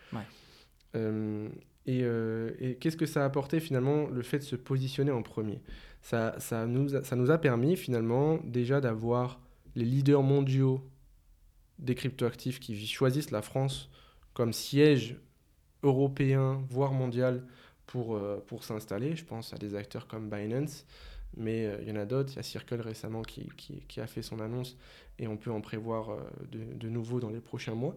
Euh, 0.95 1.49
et, 1.87 2.77
qu'est-ce 2.77 2.97
que 2.97 3.07
ça 3.07 3.23
a 3.23 3.25
apporté 3.25 3.61
finalement 3.61 4.07
le 4.09 4.23
fait 4.23 4.39
de 4.39 4.45
se 4.45 4.57
positionner 4.57 5.11
en 5.11 5.23
premier? 5.23 5.61
Ça, 6.01 6.37
ça, 6.39 6.67
nous 6.67 6.95
a, 6.95 7.05
ça 7.05 7.17
nous 7.17 7.31
a 7.31 7.39
permis 7.39 7.77
finalement 7.77 8.39
déjà 8.45 8.81
d'avoir 8.81 9.41
les 9.75 9.85
leaders 9.85 10.23
mondiaux 10.23 10.89
des 11.79 11.95
cryptoactifs 11.95 12.61
qui 12.61 12.87
choisissent 12.87 13.31
la 13.31 13.43
France 13.43 13.91
comme 14.35 14.53
siège 14.53 15.17
européen, 15.83 16.63
voire 16.71 16.93
mondial, 16.93 17.45
pour, 17.87 18.17
euh, 18.17 18.43
pour 18.47 18.65
s'installer. 18.65 19.17
Je 19.17 19.25
pense 19.25 19.53
à 19.53 19.59
des 19.59 19.75
acteurs 19.75 20.07
comme 20.07 20.31
Binance, 20.31 20.87
mais 21.37 21.67
euh, 21.67 21.77
il 21.83 21.89
y 21.89 21.93
en 21.93 21.97
a 21.97 22.07
d'autres. 22.07 22.33
Il 22.33 22.37
y 22.37 22.39
a 22.39 22.43
Circle 22.43 22.81
récemment 22.81 23.23
qui, 23.23 23.49
qui, 23.57 24.01
a 24.01 24.07
fait 24.07 24.23
son 24.23 24.41
annonce 24.41 24.79
et 25.19 25.29
on 25.29 25.37
peut 25.37 25.51
en 25.51 25.61
prévoir 25.61 26.11
euh, 26.11 26.21
de, 26.51 26.61
de 26.75 26.89
nouveau 26.89 27.21
dans 27.21 27.31
les 27.31 27.41
prochains 27.41 27.75
mois. 27.75 27.95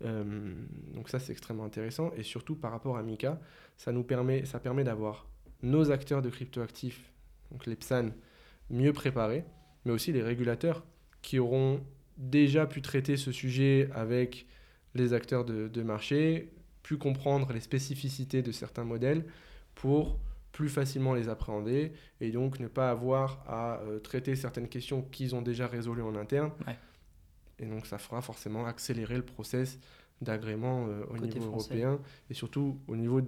donc 0.00 1.08
ça, 1.08 1.18
c'est 1.18 1.32
extrêmement 1.32 1.64
intéressant. 1.64 2.10
Et 2.16 2.22
surtout, 2.22 2.56
par 2.56 2.72
rapport 2.72 2.96
à 2.96 3.02
Mika, 3.02 3.40
ça 3.76 3.92
nous 3.92 4.02
permet, 4.02 4.44
ça 4.44 4.58
permet 4.58 4.84
d'avoir 4.84 5.26
nos 5.62 5.90
acteurs 5.90 6.22
de 6.22 6.28
cryptoactifs, 6.28 7.12
donc 7.50 7.66
les 7.66 7.76
PSAN, 7.76 8.10
mieux 8.68 8.92
préparés, 8.92 9.44
mais 9.84 9.92
aussi 9.92 10.12
les 10.12 10.22
régulateurs 10.22 10.84
qui 11.22 11.38
auront 11.38 11.80
déjà 12.18 12.66
pu 12.66 12.82
traiter 12.82 13.16
ce 13.16 13.32
sujet 13.32 13.88
avec 13.94 14.46
les 14.94 15.12
acteurs 15.12 15.44
de 15.44 15.82
marché, 15.82 16.50
pu 16.86 16.96
comprendre 16.98 17.52
les 17.52 17.60
spécificités 17.60 18.42
de 18.42 18.52
certains 18.52 18.84
modèles 18.84 19.24
pour 19.74 20.20
plus 20.52 20.68
facilement 20.68 21.14
les 21.14 21.28
appréhender 21.28 21.92
et 22.20 22.30
donc 22.30 22.60
ne 22.60 22.68
pas 22.68 22.90
avoir 22.90 23.42
à 23.48 23.80
euh, 23.80 23.98
traiter 23.98 24.36
certaines 24.36 24.68
questions 24.68 25.02
qu'ils 25.02 25.34
ont 25.34 25.42
déjà 25.42 25.66
résolues 25.66 26.02
en 26.02 26.14
interne. 26.14 26.52
Et 27.58 27.66
donc 27.66 27.86
ça 27.86 27.98
fera 27.98 28.22
forcément 28.22 28.66
accélérer 28.66 29.16
le 29.16 29.24
process 29.24 29.80
d'agrément 30.22 30.86
euh, 30.86 31.02
au 31.10 31.18
niveau 31.18 31.46
européen 31.46 31.98
et 32.30 32.34
surtout 32.34 32.78
au 32.86 32.94
niveau 32.94 33.20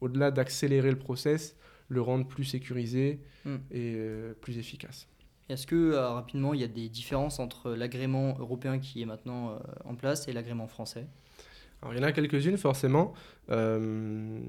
au-delà 0.00 0.30
d'accélérer 0.30 0.90
le 0.90 0.98
process, 0.98 1.54
le 1.88 2.00
rendre 2.00 2.26
plus 2.26 2.44
sécurisé 2.44 3.20
hmm. 3.44 3.56
et 3.70 3.94
euh, 3.96 4.32
plus 4.40 4.56
efficace. 4.56 5.06
Est-ce 5.50 5.66
que 5.66 5.94
rapidement 5.94 6.54
il 6.54 6.60
y 6.60 6.64
a 6.64 6.68
des 6.68 6.88
différences 6.88 7.40
entre 7.40 7.72
l'agrément 7.72 8.38
européen 8.38 8.78
qui 8.78 9.02
est 9.02 9.06
maintenant 9.06 9.60
en 9.84 9.94
place 9.94 10.28
et 10.28 10.32
l'agrément 10.32 10.66
français? 10.66 11.06
Alors, 11.82 11.94
il 11.94 12.00
y 12.00 12.04
en 12.04 12.06
a 12.06 12.12
quelques-unes, 12.12 12.56
forcément. 12.56 13.12
Euh, 13.50 14.40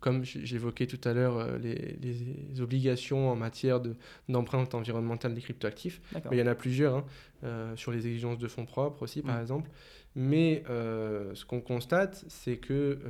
comme 0.00 0.24
j'évoquais 0.24 0.86
tout 0.86 1.00
à 1.08 1.12
l'heure, 1.12 1.38
euh, 1.38 1.58
les, 1.58 2.60
obligations 2.60 3.30
en 3.30 3.36
matière 3.36 3.80
d'empreinte 4.28 4.74
environnementale 4.74 5.34
des 5.34 5.40
cryptoactifs. 5.40 6.00
Mais 6.14 6.36
il 6.36 6.38
y 6.38 6.42
en 6.42 6.46
a 6.46 6.54
plusieurs, 6.54 6.96
hein, 6.96 7.04
euh, 7.44 7.76
sur 7.76 7.90
les 7.90 8.06
exigences 8.06 8.38
de 8.38 8.48
fonds 8.48 8.66
propres 8.66 9.02
aussi, 9.02 9.22
par 9.22 9.38
mm. 9.38 9.42
exemple. 9.42 9.70
Mais 10.14 10.62
ce 10.66 11.44
qu'on 11.44 11.60
constate, 11.60 12.24
c'est 12.28 12.58
que 12.58 13.00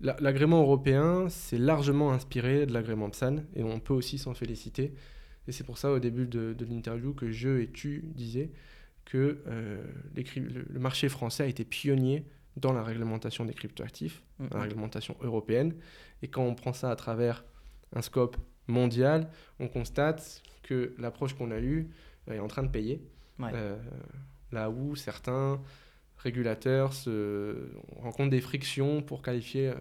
l'agrément 0.00 0.62
européen 0.62 1.28
s'est 1.28 1.58
largement 1.58 2.12
inspiré 2.12 2.66
de 2.66 2.72
l'agrément 2.72 3.08
PSAN, 3.10 3.36
et 3.54 3.62
on 3.62 3.78
peut 3.78 3.94
aussi 3.94 4.18
s'en 4.18 4.34
féliciter. 4.34 4.92
Et 5.46 5.52
c'est 5.52 5.62
pour 5.62 5.78
ça, 5.78 5.92
au 5.92 6.00
début 6.00 6.26
de, 6.26 6.52
de 6.52 6.64
l'interview, 6.64 7.14
que 7.14 7.30
je 7.30 7.60
et 7.60 7.68
tu 7.68 8.02
disais 8.04 8.50
que 9.04 9.42
euh, 9.46 9.82
le, 10.14 10.78
marché 10.78 11.08
français 11.08 11.44
a 11.44 11.46
été 11.46 11.64
pionnier 11.64 12.24
dans 12.56 12.72
la 12.72 12.82
réglementation 12.82 13.44
des 13.44 13.54
cryptoactifs, 13.54 14.22
dans 14.38 14.58
la 14.58 14.64
réglementation 14.64 15.16
européenne. 15.22 15.74
Et 16.22 16.28
quand 16.28 16.42
on 16.42 16.54
prend 16.54 16.72
ça 16.72 16.90
à 16.90 16.96
travers 16.96 17.44
un 17.94 18.02
scope 18.02 18.36
mondial, 18.68 19.28
on 19.58 19.68
constate 19.68 20.42
que 20.62 20.94
l'approche 20.98 21.34
qu'on 21.34 21.50
a 21.50 21.60
eue 21.60 21.88
est 22.30 22.38
en 22.38 22.48
train 22.48 22.62
de 22.62 22.68
payer. 22.68 23.02
Euh, 23.40 23.76
là 24.52 24.70
où 24.70 24.94
certains 24.94 25.60
régulateurs 26.18 26.92
se 26.92 27.70
rencontrent 28.00 28.30
des 28.30 28.40
frictions 28.40 29.02
pour 29.02 29.22
qualifier 29.22 29.68
euh, 29.68 29.74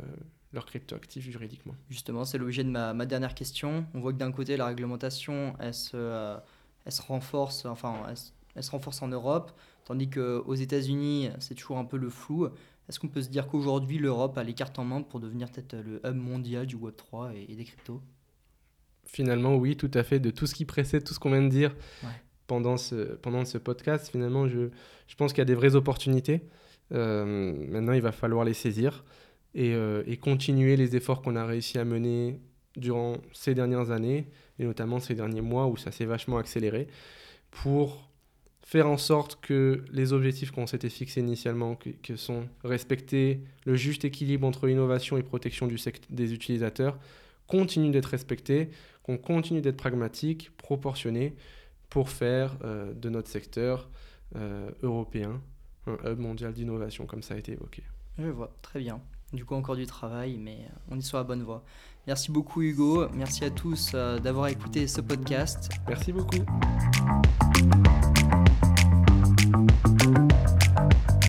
leurs 0.53 0.65
cryptoactifs 0.65 1.29
juridiquement. 1.29 1.75
Justement, 1.89 2.25
c'est 2.25 2.39
l'objet 2.39 2.63
de 2.63 2.69
ma, 2.69 2.93
ma, 2.93 3.05
dernière 3.05 3.35
question. 3.35 3.85
On 3.93 3.99
voit 3.99 4.13
que 4.13 4.17
d'un 4.17 4.31
côté, 4.31 4.57
la 4.57 4.65
réglementation, 4.65 5.53
elle 5.59 5.73
se, 5.73 6.37
elle 6.85 6.91
se 6.91 7.01
renforce, 7.01 7.65
enfin, 7.65 8.03
elle 8.09 8.17
elle 8.55 8.63
se 8.63 8.71
renforce 8.71 9.01
en 9.01 9.07
Europe, 9.07 9.51
tandis 9.85 10.09
qu'aux 10.09 10.55
États-Unis, 10.55 11.29
c'est 11.39 11.55
toujours 11.55 11.77
un 11.77 11.85
peu 11.85 11.97
le 11.97 12.09
flou. 12.09 12.47
Est-ce 12.89 12.99
qu'on 12.99 13.07
peut 13.07 13.21
se 13.21 13.29
dire 13.29 13.47
qu'aujourd'hui, 13.47 13.97
l'Europe 13.97 14.37
a 14.37 14.43
les 14.43 14.53
cartes 14.53 14.77
en 14.79 14.83
main 14.83 15.01
pour 15.01 15.19
devenir 15.19 15.49
peut-être 15.49 15.75
le 15.75 16.01
hub 16.05 16.15
mondial 16.15 16.65
du 16.65 16.75
Web3 16.75 17.33
et, 17.49 17.55
des 17.55 17.63
cryptos? 17.63 18.01
Finalement, 19.05 19.55
oui, 19.55 19.77
tout 19.77 19.91
à 19.93 20.03
fait. 20.03 20.19
De 20.19 20.29
tout 20.29 20.47
ce 20.47 20.55
qui 20.55 20.65
précède, 20.65 21.03
tout 21.03 21.13
ce 21.13 21.19
qu'on 21.19 21.31
vient 21.31 21.41
de 21.41 21.49
dire 21.49 21.75
pendant, 22.47 22.77
ce, 22.77 23.15
pendant 23.15 23.45
ce 23.45 23.57
podcast, 23.57 24.09
finalement, 24.11 24.47
je, 24.47 24.69
je 25.07 25.15
pense 25.15 25.31
qu'il 25.31 25.39
y 25.39 25.41
a 25.43 25.45
des 25.45 25.55
vraies 25.55 25.75
opportunités. 25.75 26.41
Euh, 26.91 27.53
maintenant, 27.69 27.93
il 27.93 28.01
va 28.01 28.11
falloir 28.11 28.43
les 28.43 28.53
saisir 28.53 29.05
et, 29.53 29.73
euh, 29.73 30.03
et 30.05 30.17
continuer 30.17 30.75
les 30.75 30.95
efforts 30.95 31.21
qu'on 31.21 31.35
a 31.35 31.45
réussi 31.45 31.77
à 31.77 31.85
mener 31.85 32.41
durant 32.75 33.17
ces 33.33 33.53
dernières 33.53 33.91
années, 33.91 34.27
et 34.59 34.65
notamment 34.65 34.99
ces 34.99 35.15
derniers 35.15 35.41
mois 35.41 35.67
où 35.67 35.77
ça 35.77 35.91
s'est 35.91 36.05
vachement 36.05 36.37
accéléré, 36.37 36.87
pour 37.51 38.10
faire 38.63 38.87
en 38.87 38.97
sorte 38.97 39.39
que 39.41 39.83
les 39.91 40.13
objectifs 40.13 40.51
qu'on 40.51 40.67
s'était 40.67 40.89
fixés 40.89 41.19
initialement, 41.19 41.75
que, 41.75 42.15
sont 42.15 42.47
respecter 42.63 43.41
le 43.65 43.75
juste 43.75 44.05
équilibre 44.05 44.47
entre 44.47 44.69
innovation 44.69 45.17
et 45.17 45.23
protection 45.23 45.67
du 45.67 45.77
des 46.09 46.33
utilisateurs, 46.33 46.97
continuent 47.47 47.91
d'être 47.91 48.05
respectés, 48.05 48.69
qu'on 49.03 49.17
continue 49.17 49.61
d'être 49.61 49.77
pragmatique, 49.77 50.51
proportionné, 50.57 51.35
pour 51.89 52.09
faire 52.09 52.55
euh, 52.63 52.93
de 52.93 53.09
notre 53.09 53.29
secteur 53.29 53.89
euh, 54.37 54.71
européen 54.81 55.41
un 55.87 56.11
hub 56.11 56.19
mondial 56.19 56.53
d'innovation, 56.53 57.05
comme 57.05 57.23
ça 57.23 57.33
a 57.33 57.37
été 57.37 57.53
évoqué. 57.53 57.83
Je 58.17 58.27
vois, 58.27 58.51
très 58.61 58.79
bien. 58.79 59.01
Du 59.33 59.45
coup, 59.45 59.55
encore 59.55 59.75
du 59.75 59.85
travail, 59.85 60.37
mais 60.37 60.67
on 60.89 60.97
est 60.97 61.01
sur 61.01 61.17
la 61.17 61.23
bonne 61.23 61.43
voie. 61.43 61.63
Merci 62.07 62.31
beaucoup 62.31 62.61
Hugo, 62.61 63.07
merci 63.13 63.45
à 63.45 63.49
tous 63.49 63.91
euh, 63.93 64.19
d'avoir 64.19 64.47
écouté 64.47 64.87
ce 64.87 65.01
podcast. 65.01 65.69
Merci 65.87 66.11
beaucoup. 66.11 66.45
Thank 69.53 70.17
you. 70.17 70.30